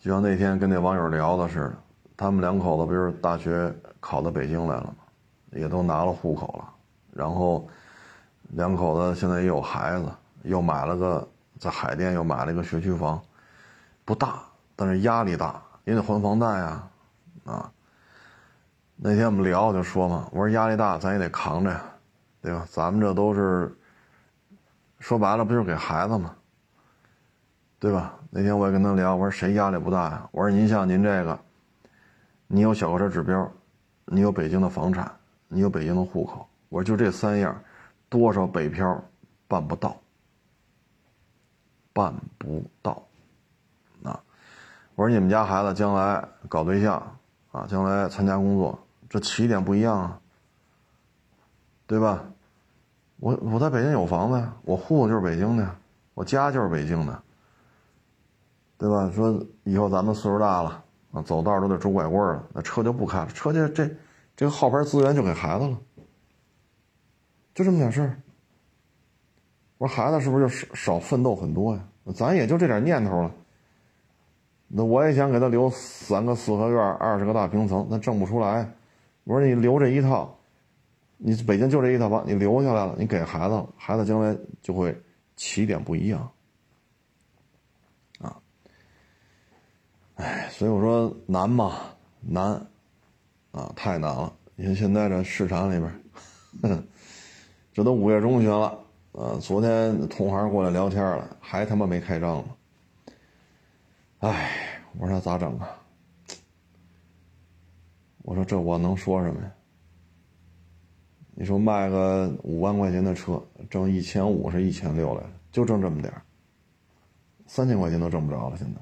[0.00, 1.78] 就像那天跟那网友聊的似的。
[2.16, 4.96] 他们两口子不是大学考到北京来了吗？
[5.52, 6.68] 也都拿了户口了，
[7.12, 7.68] 然后
[8.50, 10.10] 两口子现在也有孩子，
[10.42, 11.28] 又买了个
[11.58, 13.20] 在海淀又买了一个学区房，
[14.04, 14.42] 不大，
[14.76, 16.90] 但是压力大，也得还房贷啊，
[17.44, 17.70] 啊。
[18.96, 21.82] 那天我们聊就说嘛，我说压力大，咱也得扛着呀，
[22.40, 22.64] 对吧？
[22.70, 23.74] 咱们这都是
[25.00, 26.34] 说白了，不就是给孩子吗？
[27.78, 28.14] 对吧？
[28.30, 30.28] 那天我也跟他聊，我说谁压力不大呀？
[30.30, 31.38] 我说您像您这个。
[32.46, 33.50] 你有小客车指标，
[34.04, 35.10] 你有北京的房产，
[35.48, 36.46] 你有北京的户口。
[36.68, 37.58] 我说就这三样，
[38.14, 39.02] 多少北漂
[39.48, 39.96] 办不到，
[41.92, 43.02] 办不到。
[44.04, 44.22] 啊，
[44.94, 46.94] 我说你们家孩子将来搞对象
[47.50, 48.78] 啊，将来参加工作，
[49.10, 50.20] 这起点不一样啊，
[51.88, 52.22] 对吧？
[53.18, 55.68] 我我在北京有房子呀，我户口就是北京的，
[56.14, 57.20] 我家就是北京的，
[58.78, 59.10] 对吧？
[59.12, 60.84] 说以后咱们岁数大了。
[61.10, 63.26] 啊，走道都得拄拐棍了，那车就不开了。
[63.26, 63.90] 车就这
[64.36, 65.76] 这个号牌资源就给孩子了，
[67.54, 68.20] 就这么点事儿。
[69.78, 71.84] 我说孩子是不是就少少奋斗很多呀？
[72.14, 73.34] 咱也就这点念头了。
[74.68, 78.68] 那我也想给他留三个四合院，二十个大平层，那挣不出来。
[79.24, 80.36] 我说你留这一套，
[81.16, 84.94] 你北京就这一套房，你留下来了，你给孩子，孩子将来就会
[85.36, 86.30] 起点不一样。
[88.20, 88.36] 啊
[90.16, 91.78] 哎，所以我说难嘛，
[92.20, 92.66] 难，
[93.52, 94.32] 啊，太难了！
[94.56, 95.78] 你看现在这市场里
[96.60, 96.82] 边，
[97.74, 98.68] 这都五月中旬了，
[99.10, 102.44] 啊，昨天同行过来聊天了，还他妈没开张呢。
[104.20, 104.52] 哎，
[104.96, 105.68] 我说咋整啊？
[108.22, 109.52] 我说这我能说什么呀？
[111.34, 116.14] 你说卖个五万块钱的车，挣一千五是一千六来就挣这么点
[117.48, 118.80] 三千块钱都挣不着了，现在。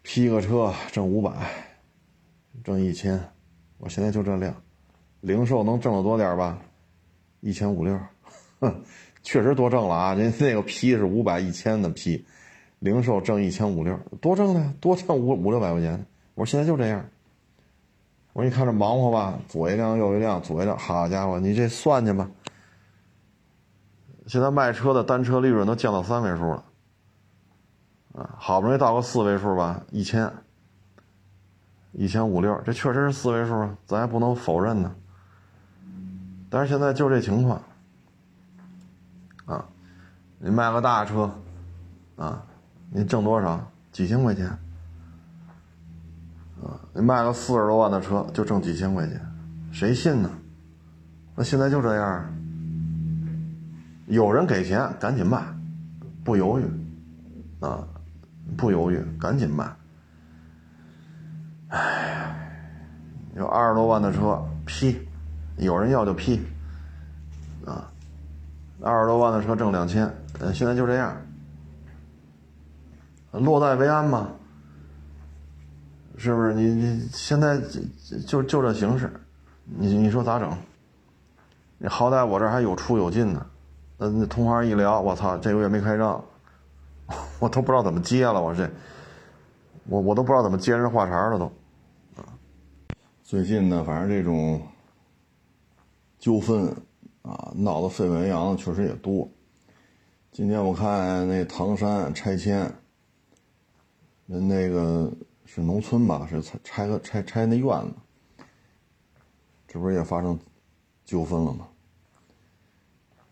[0.00, 1.30] 批个车挣五百，
[2.64, 3.22] 挣一千，
[3.76, 4.56] 我现在就这量，
[5.20, 6.58] 零售能挣得多点吧？
[7.42, 7.98] 一千五六，
[8.60, 8.82] 哼，
[9.22, 10.14] 确实多挣了啊！
[10.14, 12.24] 人那个批是五百一千的批，
[12.78, 16.06] 零售挣一千五六，多挣的，多挣五五六百块钱。
[16.34, 17.04] 我说现在就这样。
[18.32, 22.30] 我说你看着忙活吧，左一辆右一辆，左一辆，好家伙，你这算去吧。
[24.28, 26.64] 现在卖车的单车利润都降到三位数了。
[28.14, 30.32] 啊，好不容易到个四位数吧，一千，
[31.90, 34.94] 一千五六，这确实是四位数啊，咱也不能否认呢，
[36.52, 37.62] 但是现在就这情况，
[39.46, 39.64] 啊，
[40.38, 41.32] 你卖个大车，
[42.14, 42.44] 啊，
[42.90, 43.58] 你挣多少？
[43.90, 44.46] 几千块钱，
[46.62, 49.18] 啊，你卖个四十多万的车就挣几千块钱，
[49.72, 50.30] 谁信呢？
[51.34, 52.22] 那现在就这样，
[54.08, 55.42] 有人给钱赶紧卖，
[56.22, 56.64] 不犹豫，
[57.60, 57.82] 啊，
[58.58, 59.74] 不犹豫赶紧卖。
[61.68, 62.78] 哎，
[63.36, 65.08] 有二十多万的车批，
[65.58, 66.40] 有人要就批，
[67.66, 67.90] 啊，
[68.80, 71.16] 二十多万的车挣两千，呃，现在就这样，
[73.32, 74.28] 落袋为安嘛，
[76.16, 76.54] 是不是？
[76.54, 79.12] 你你现在就就就这形式，
[79.64, 80.50] 你你说咋整？
[81.78, 83.44] 你好歹我这还有出有进呢，
[83.98, 86.22] 那同行一聊，我操，这个月没开张，
[87.40, 88.70] 我都不知道怎么接了，我这，
[89.86, 91.46] 我我都不知道怎么接人话茬了都。
[92.16, 92.22] 啊
[93.22, 94.60] 最近呢，反正这种
[96.22, 96.72] 纠纷
[97.22, 99.28] 啊，闹得沸沸扬扬的，确实也多。
[100.30, 102.72] 今天我看那唐山拆迁，
[104.26, 105.12] 人那个
[105.44, 108.44] 是农村吧，是拆拆个拆拆那院子，
[109.66, 110.38] 这不是也发生
[111.04, 111.66] 纠纷了吗？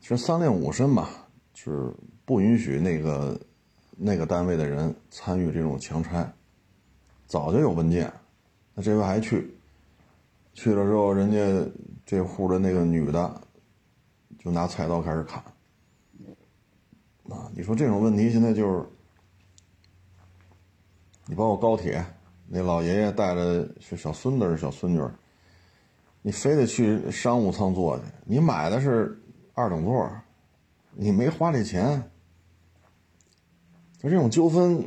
[0.00, 3.40] 其实三令五申吧，就是不允许那个
[3.96, 6.28] 那个单位的人参与这种强拆，
[7.24, 8.12] 早就有文件，
[8.74, 9.54] 那这回还去。
[10.52, 11.38] 去了之后，人家
[12.10, 13.40] 这户的那个女的
[14.36, 15.40] 就拿菜刀开始砍
[17.28, 17.48] 啊！
[17.54, 18.84] 你说这种问题现在就是，
[21.26, 22.04] 你包括高铁
[22.48, 25.00] 那老爷爷带着是小孙子是小孙女，
[26.20, 29.16] 你非得去商务舱坐去，你买的是
[29.54, 30.10] 二等座，
[30.90, 32.10] 你没花这钱，
[33.98, 34.82] 就这种纠纷，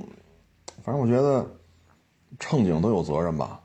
[0.81, 1.49] 反正我觉得
[2.37, 3.62] 乘警都有责任吧。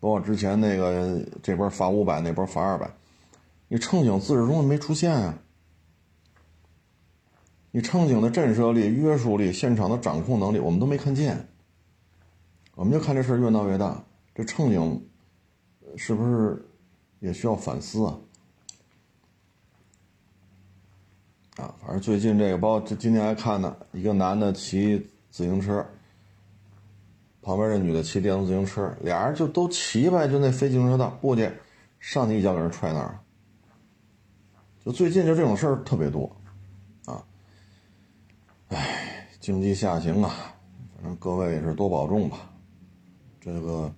[0.00, 2.90] 包括之前那个这边罚五百，那边罚二百，
[3.68, 5.38] 你乘警自始至终没出现啊！
[7.70, 11.46] 你乘警的震慑力、约束力、现场的掌控能力，我们都没看见。
[12.74, 14.02] 我们就看这事越闹越大，
[14.34, 15.06] 这乘警
[15.96, 16.66] 是不是
[17.18, 18.18] 也需要反思啊？
[21.58, 24.96] 啊，反正最近这个，包括这今天还看呢，一个男的骑
[25.30, 25.86] 自行车。
[27.42, 31.50] 旁边这女的骑电动自行车，俩人就都骑呗，就那非机动车道过去，
[31.98, 33.18] 上去一脚给人踹那儿。
[34.84, 36.34] 就最近就这种事儿特别多，
[37.06, 37.24] 啊，
[38.68, 40.54] 唉，经济下行啊，
[40.94, 42.50] 反正各位也是多保重吧。
[43.40, 43.90] 这个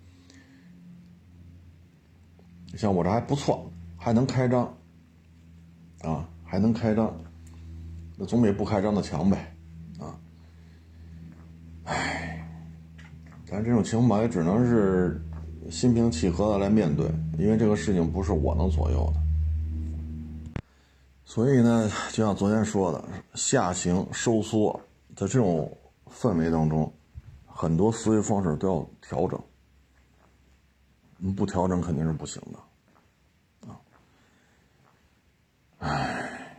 [2.77, 4.73] 像我这还不错，还能开张，
[6.03, 7.13] 啊，还能开张，
[8.17, 9.55] 那总比不开张的强呗，
[9.99, 10.19] 啊，
[11.85, 12.32] 唉。
[13.53, 15.21] 但这种情况也只能是
[15.71, 17.07] 心平气和的来面对，
[17.39, 19.21] 因为这个事情不是我能左右的。
[21.27, 24.81] 所以呢，就像昨天说的，下行收缩
[25.15, 25.71] 在这种
[26.11, 26.91] 氛围当中，
[27.47, 29.39] 很多思维方式都要调整。
[31.37, 33.79] 不调整肯定是不行的，啊，
[35.79, 36.57] 唉，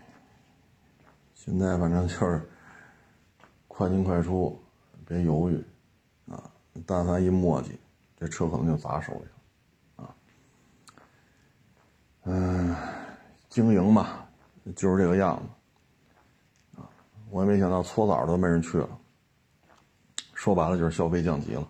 [1.34, 2.48] 现在反正就是
[3.68, 4.58] 快进快出，
[5.06, 5.62] 别犹豫。
[6.86, 7.72] 但凡一磨叽，
[8.18, 9.26] 这车可能就砸手里
[9.98, 10.16] 了，啊，
[12.24, 12.76] 嗯，
[13.50, 14.26] 经营嘛，
[14.76, 16.90] 就是这个样子，啊，
[17.30, 18.90] 我也没想到搓澡都没人去了，
[20.34, 21.70] 说白了就是消费降级了。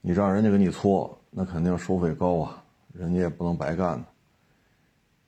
[0.00, 4.06] 你让人家给你搓，那肯定收费高啊，人家也不能白干呢。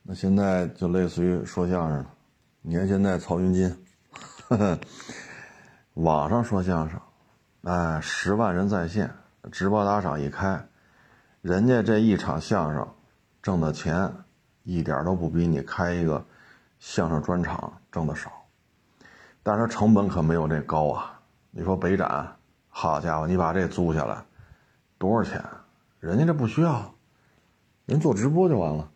[0.01, 2.09] 那现在就类似于说相声的，
[2.61, 3.85] 你看现在曹云金，
[5.93, 6.99] 网上说相声。
[7.63, 9.09] 哎，十万人在线
[9.49, 10.67] 直播打赏一开，
[11.41, 12.85] 人家这一场相声
[13.41, 14.11] 挣的钱
[14.63, 16.25] 一点都不比你开一个
[16.77, 18.29] 相声专场挣的少，
[19.41, 21.21] 但是成本可没有这高啊！
[21.51, 22.35] 你说北展，
[22.67, 24.21] 好家伙，你把这租下来
[24.97, 25.41] 多少钱？
[26.01, 26.93] 人家这不需要，
[27.85, 28.91] 人做直播就完了，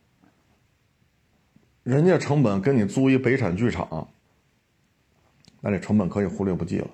[1.84, 4.10] 人家成本跟你租一北产剧场，
[5.62, 6.90] 那这成本可以忽略不计了。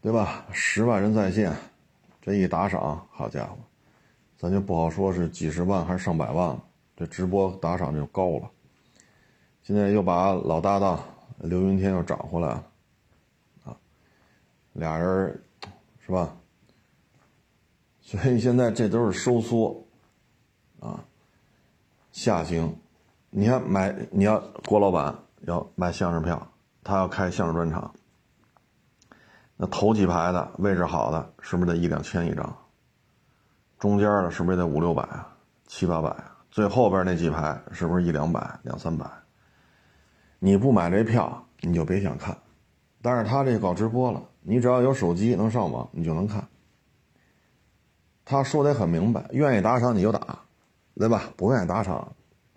[0.00, 0.46] 对吧？
[0.52, 1.52] 十万人在线，
[2.22, 3.56] 这一打赏，好家伙，
[4.36, 6.64] 咱就不好说是几十万还是上百万了。
[6.96, 8.50] 这直播打赏就高了。
[9.62, 10.98] 现在又把老搭档
[11.38, 12.64] 刘云天又找回来了，
[13.64, 13.76] 啊，
[14.72, 15.42] 俩人
[16.04, 16.34] 是吧？
[18.00, 19.84] 所以现在这都是收缩，
[20.80, 21.04] 啊，
[22.12, 22.74] 下行。
[23.30, 26.50] 你看买，你要郭老板要卖相声票，
[26.82, 27.94] 他要开相声专场。
[29.60, 32.56] 那头几排的位置好的，是不是得一两千一张？
[33.76, 35.36] 中间的是不是得五六百啊、
[35.66, 36.14] 七八百？
[36.48, 39.04] 最后边那几排是不是一两百、两三百？
[40.38, 42.38] 你不买这票，你就别想看。
[43.02, 46.46] 但是他这搞直播了，你只要有手机能上网，你就能看。
[48.24, 50.38] 他说的很明白，愿意打赏你就打，
[50.94, 51.24] 对吧？
[51.36, 52.12] 不愿意打赏，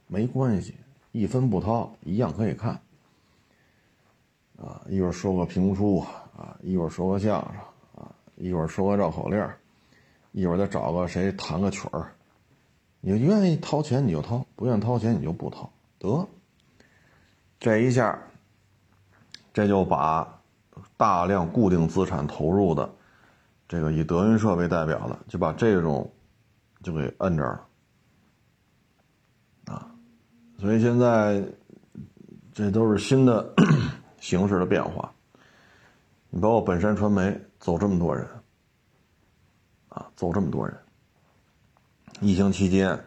[0.05, 0.75] 没关系，
[1.11, 2.79] 一分不掏，一样可以看。
[4.59, 6.05] 啊，一会儿说个评书
[6.35, 7.61] 啊，一会儿说个相声
[7.95, 9.47] 啊，一会儿说个绕口令
[10.31, 12.13] 一会儿再找个谁弹个曲儿。
[13.01, 16.27] 你愿意掏钱你就掏，不愿掏钱你就不掏，得。
[17.59, 18.17] 这一下，
[19.53, 20.41] 这就把
[20.97, 22.89] 大量固定资产投入的
[23.67, 26.11] 这个以德云社为代表的，就把这种
[26.81, 27.59] 就给摁这儿
[29.65, 29.91] 了啊！
[30.59, 31.43] 所以现在
[32.53, 33.53] 这都是新的
[34.19, 35.13] 形势的变化。
[36.33, 38.25] 你包括本山传媒走这么多人
[39.89, 40.75] 啊，走这么多人。
[42.21, 42.97] 疫情期间，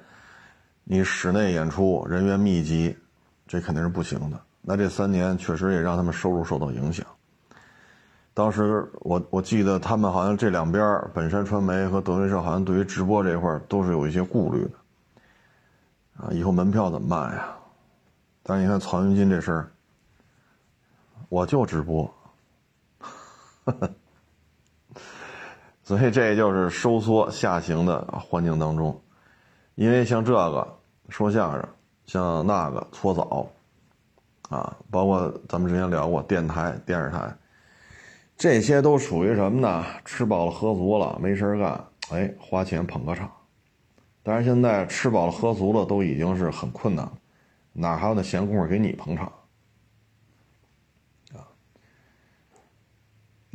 [0.84, 2.96] 你室内演出人员密集。
[3.46, 4.40] 这肯定是不行的。
[4.62, 7.06] 那这三年确实也让他们收入受到影响。
[8.32, 14.70] 当时我我记得他们好像这两边本山传媒和德云社好像对于直播这一块都是有一些顾虑的。
[16.16, 17.54] 啊，以后门票怎么办呀？
[18.42, 19.70] 但是你看曹云金这事儿，
[21.28, 22.12] 我就直播，
[25.82, 29.00] 所以这就是收缩下行的环境当中，
[29.74, 31.68] 因为像这个说相声。
[32.06, 33.48] 像那个搓澡，
[34.50, 37.34] 啊，包括咱们之前聊过电台、电视台，
[38.36, 39.82] 这些都属于什么呢？
[40.04, 43.32] 吃饱了喝足了，没事干，哎，花钱捧个场。
[44.22, 47.12] 但是现在吃饱了喝足了，都已经是很困难了，
[47.72, 49.32] 哪还有那闲工夫给你捧场？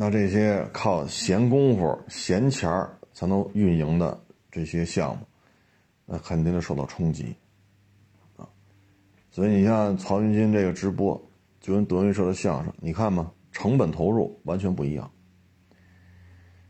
[0.02, 4.18] 那这些靠闲工夫、闲钱儿才能运营的
[4.50, 5.26] 这些项目，
[6.06, 7.36] 那肯定得受到冲击
[8.38, 8.48] 啊。
[9.30, 11.22] 所以你像曹云金这个直播，
[11.60, 15.12] 就跟德云社的相声，你看嘛，成本投入完全不一样。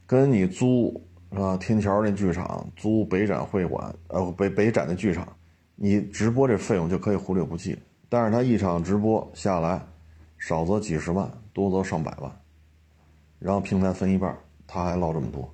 [0.07, 0.99] 跟你租
[1.31, 1.55] 是吧？
[1.57, 5.37] 天桥那剧场，租北展会馆，呃，北北展的剧场，
[5.75, 7.77] 你直播这费用就可以忽略不计。
[8.09, 9.79] 但是他一场直播下来，
[10.39, 12.38] 少则几十万，多则上百万，
[13.39, 14.37] 然后平台分一半，
[14.67, 15.51] 他还捞这么多。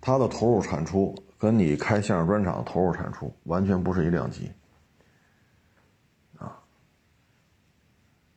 [0.00, 4.52] 他的投入产出跟你开相声专场投入产出完全不是一量级。
[6.38, 6.56] 啊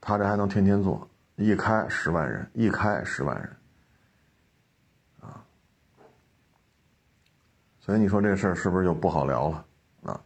[0.02, 3.56] 他这还能天天做，一开十万人，一开十万人，
[5.20, 5.46] 啊，
[7.80, 9.66] 所以你说这事儿是不是就不好聊了
[10.04, 10.20] 啊？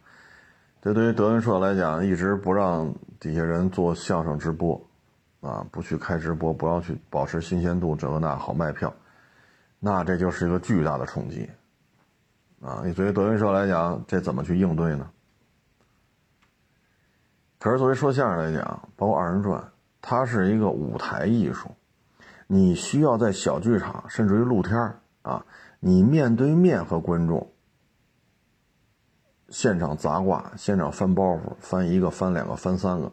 [0.80, 4.80] 这对于德云社来讲，一直不让底下人做相声直播，
[5.44, 8.92] 啊，不去开直播，不要去保持新鲜度，这个那好卖票，
[9.78, 11.50] 那这就是一个巨大的冲击，
[12.62, 15.10] 啊，你作为德云社来讲，这怎么去应对呢？
[17.58, 19.70] 可是作为说相声来讲，包括二人转，
[20.00, 21.70] 它是一个舞台艺术，
[22.46, 25.44] 你需要在小剧场，甚至于露天啊，
[25.78, 27.50] 你面对面和观众，
[29.50, 33.12] 现场砸挂，现场翻包袱，翻一个，翻两个，翻三个，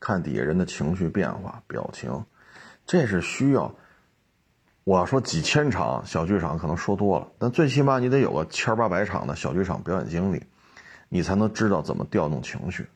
[0.00, 2.24] 看底下人的情绪变化、表情，
[2.86, 3.72] 这是需要。
[4.84, 10.42] 我要说几千场小剧场可能说多了，但最起码你得有个千八百场的小剧场表演经历，
[11.10, 12.88] 你才能知道怎么调动情绪。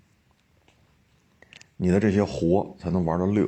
[1.76, 3.46] 你的这些活才能玩的溜，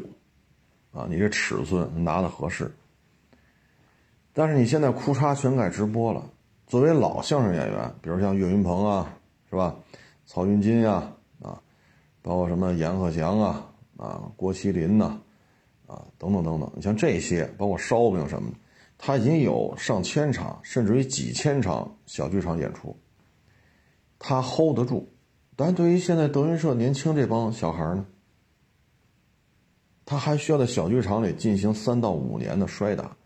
[0.92, 2.70] 啊，你这尺寸拿的合适。
[4.34, 6.30] 但是你现在哭嚓全改直播了。
[6.66, 9.14] 作为老相声演员，比如像岳云鹏啊，
[9.48, 9.74] 是吧？
[10.26, 11.12] 曹云金呀，
[12.26, 15.16] 包括什么阎鹤祥啊，啊，郭麒麟呐，
[15.86, 16.68] 啊，等等等等。
[16.74, 18.56] 你像这些，包括烧饼什么的，
[18.98, 22.96] 他已经有上千场，甚至于几千场小剧场演出，
[24.18, 25.08] 他 hold 得住。
[25.54, 28.04] 但对于现在德云社年轻这帮小孩呢？
[30.04, 33.16] 他还需要在小剧场里进行三到五年的摔打，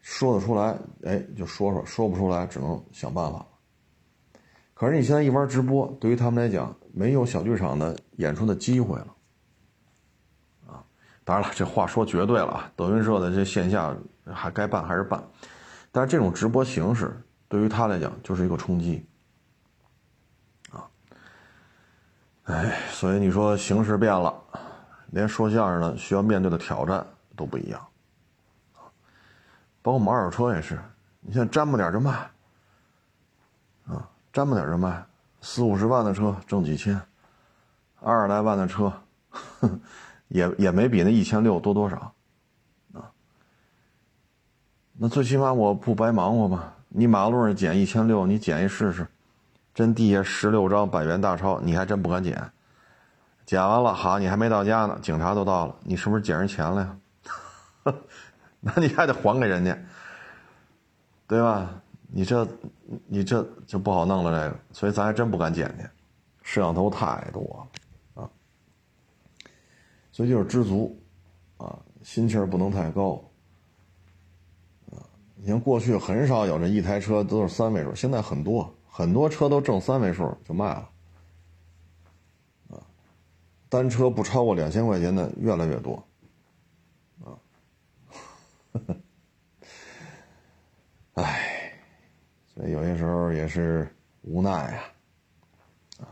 [0.00, 3.44] 说得出来，哎，就说说；说不出来，只能想办法。
[4.78, 9.06] 可是你现在一玩直播，对于他们来讲，没有小剧场的演出的机会了。
[10.66, 10.84] 啊，
[11.24, 12.70] 当然了，这话说绝对了啊！
[12.76, 13.96] 德云社的这线下
[14.30, 15.22] 还该办还是办，
[15.90, 17.10] 但是这种直播形式
[17.48, 19.02] 对于他来讲就是一个冲击。
[20.70, 20.84] 啊，
[22.44, 24.34] 哎，所以你说形势变了。
[25.12, 27.06] 连说相声的需要面对的挑战
[27.36, 27.80] 都不一样，
[29.80, 30.78] 包括我们二手车也是，
[31.20, 32.28] 你现在沾不点就卖，
[34.36, 35.02] 沾不点就卖，
[35.40, 37.00] 四五十万的车挣几千，
[38.02, 38.92] 二十来万的车，
[40.28, 42.12] 也也没比那一千六多多少，
[42.92, 43.08] 啊，
[44.92, 46.74] 那最起码我不白忙活吧？
[46.90, 49.06] 你马路上捡一千六，你捡一试试，
[49.74, 52.38] 真地下十六张百元大钞，你还真不敢捡。
[53.46, 56.82] 捡完了，好，你还没到家呢，警察都到了，你是不是捡人钱了
[57.84, 57.94] 呀？
[58.60, 59.74] 那你还得还给人家，
[61.26, 61.70] 对吧？
[62.08, 62.46] 你这，
[63.06, 65.88] 你这就不好弄了，这个，所以咱还真不敢捡去，
[66.42, 67.42] 摄像头太多
[68.14, 68.30] 了啊。
[70.12, 70.98] 所以就是知足，
[71.56, 73.22] 啊，心气儿不能太高，
[74.92, 75.02] 啊，
[75.34, 80.90] 你像过去很少有这一台车都是三位数，现在很多很多车都挣三位数就卖了。
[82.70, 82.78] 啊
[83.68, 86.02] 单车不超过两千块钱的越来越多，
[87.24, 87.34] 啊，
[88.72, 88.80] 唉，
[92.56, 93.86] 所以有些时候也是
[94.22, 94.82] 无奈呀，
[96.00, 96.08] 啊，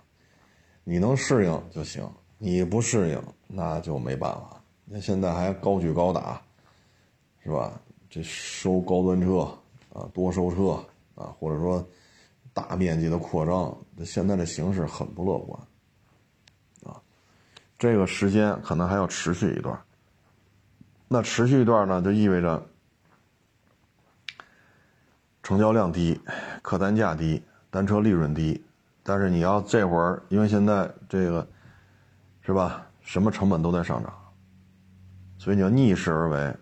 [0.85, 4.63] 你能适应就行，你不适应那就没办法。
[4.85, 6.39] 那现在还高举高打，
[7.43, 7.81] 是吧？
[8.11, 9.39] 这收高端车
[9.95, 10.73] 啊，多收车
[11.15, 11.83] 啊，或者说
[12.53, 13.75] 大面积的扩张，
[14.05, 15.59] 现在的形势很不乐观。
[16.85, 17.01] 啊
[17.79, 19.83] 这个时间可能还要持续一段，
[21.09, 22.65] 那持续一段呢，就意味着
[25.45, 26.19] 成交量低，
[26.63, 27.41] 客单价低，
[27.71, 28.61] 单车利润低。
[29.03, 31.47] 但是你要这会儿，因为现在这个
[32.41, 34.13] 是吧，什么成本都在上涨，
[35.39, 36.57] 所以你要逆势而为，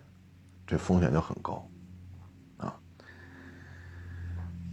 [0.67, 1.67] 这风险就很高
[2.59, 2.75] 啊。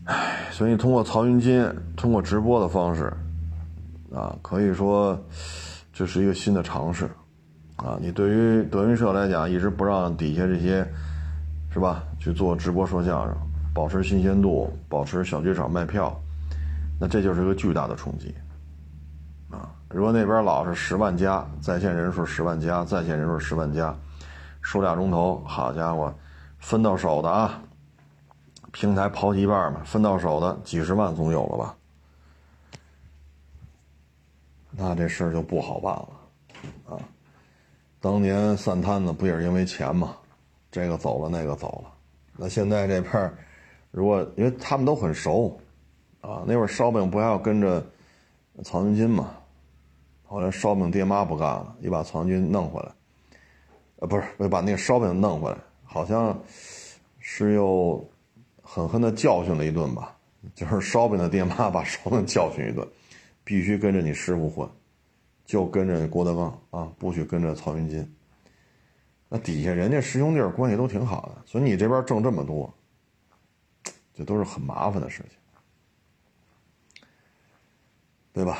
[0.06, 3.14] 唉，所以通过曹云金，通过直播的方式
[4.14, 5.18] 啊，可以说。
[5.92, 7.10] 这是一个新的尝试，
[7.76, 10.88] 啊，你对于德云社来讲，一直不让底下这些，
[11.74, 12.02] 是吧？
[12.18, 13.38] 去做直播说相声，
[13.74, 16.20] 保持新鲜度，保持小剧场卖票，
[17.00, 18.34] 那这就是个巨大的冲击，
[19.50, 19.72] 啊！
[19.90, 23.96] 如果那边老是十万加在线人数，十万加在线人数，十万加，
[24.62, 26.14] 说俩钟头，好家伙，
[26.60, 27.62] 分到手的啊，
[28.72, 31.76] 平台刨一半嘛，分到手的几十万总有了吧？
[34.72, 37.00] 那这事儿就不好办了，啊！
[38.02, 40.16] 当年散摊子不也是因为钱吗？
[40.72, 41.92] 这个走了，那个走了。
[42.38, 43.34] 那现在这片儿，
[43.92, 45.60] 如果因为他们都很熟，
[46.22, 47.86] 啊，那会儿烧饼不还要跟着
[48.64, 49.32] 曹云金嘛？
[50.26, 52.92] 后来烧饼爹妈不干了，又把曹云金弄回来，
[53.98, 56.40] 呃，不是，把那个烧饼弄回来，好像
[57.20, 58.08] 是又
[58.62, 60.16] 狠狠的教训了一顿吧？
[60.54, 62.88] 就是 烧饼的爹妈把烧饼教训一顿。
[63.42, 64.70] 必须跟着你师傅混，
[65.44, 68.08] 就跟着郭德纲啊，不许跟着曹云金。
[69.28, 72.72] 那底下人家师兄弟关系都挺好的，所以你这边挣这么多，
[74.20, 75.24] 这都是很麻烦的事
[76.94, 77.04] 情，
[78.34, 78.60] 对吧？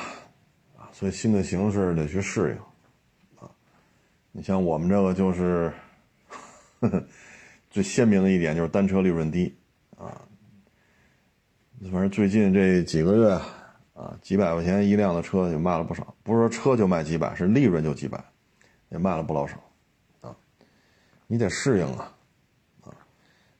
[0.76, 3.48] 啊，所以新的形式得去适应啊。
[4.32, 5.72] 你像我们这个就是
[6.80, 7.04] 呵 呵
[7.70, 9.54] 最鲜明的一点，就是单车利润低
[9.96, 10.20] 啊。
[11.82, 13.40] 反正最近这几个月。
[13.92, 18.24] 啊，几百块钱一辆的车也卖了不少，不是说车就卖几百，是利润就几百，
[18.88, 19.62] 也卖了不老少，
[20.22, 20.34] 啊，
[21.26, 22.10] 你得适应，啊，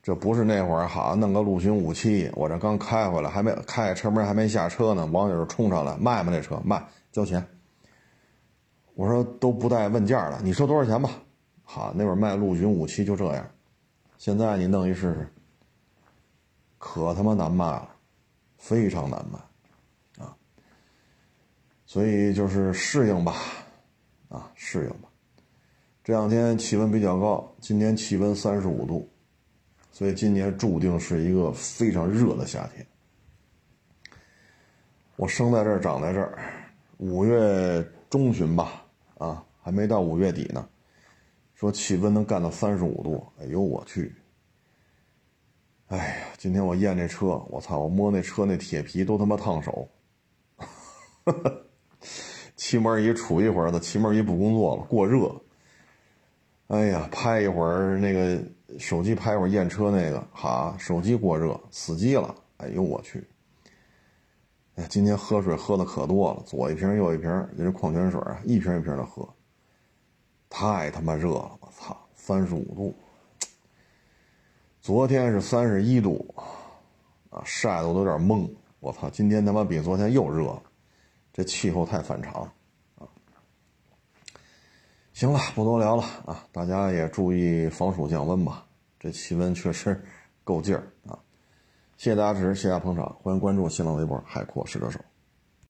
[0.03, 6.32] 这不是那会儿好弄个陆巡五七，我这刚开回来，还没开车门还没下车呢，网友冲上来卖吗？
[6.32, 6.82] 这车卖，
[7.12, 7.46] 交钱。
[8.94, 11.11] 我说都不带问价的，你说多少钱吧？
[11.62, 13.46] 好，那会儿卖陆巡五七就这样，
[14.16, 15.28] 现在你弄一试试，
[16.78, 17.89] 可他妈难卖了，
[18.56, 20.35] 非常难卖啊。
[21.85, 23.35] 所以就是适应吧，
[24.31, 25.10] 啊，适应吧。
[26.02, 29.10] 这两天气温比较高，今天气温三十五度，
[29.90, 32.86] 所以今年注定是一个非常热的夏天。
[35.16, 36.38] 我生在这儿，长在这儿，
[36.96, 38.86] 五月中旬吧，
[39.18, 40.66] 啊，还没到五月底呢，
[41.54, 44.14] 说气温能干到三十五度，哎呦我去！
[45.88, 49.88] 哎呀，今天我验这车，我操，我摸那车那铁皮都他妈烫手。
[52.56, 55.34] 气门仪杵一会儿，的气门仪不工作了，过热。
[56.68, 58.42] 哎呀，拍一会儿那个
[58.78, 62.34] 手机，拍一会验车那个，哈，手机过热，死机了。
[62.59, 63.26] 哎呦我去！
[64.76, 69.28] 哎，今天喝水喝的可多了，左一瓶右一瓶，这矿泉水啊，一瓶一瓶的喝。
[70.48, 72.94] 太他妈热了，我操，三十五度。
[74.80, 76.34] 昨天是三十一度，
[77.30, 78.48] 啊，晒得我都有点懵。
[78.80, 80.56] 我操，今天他妈比昨天又热。
[81.32, 82.51] 这气候太反常，
[85.20, 86.47] 行了，不多聊了啊！
[86.51, 88.64] 大家也注意防暑降温吧。
[88.98, 90.02] 这气温确实
[90.44, 91.18] 够劲儿啊！
[91.98, 94.98] 谢谢大家支持，谢谢捧场，欢迎关注新浪微博“海阔试车手”。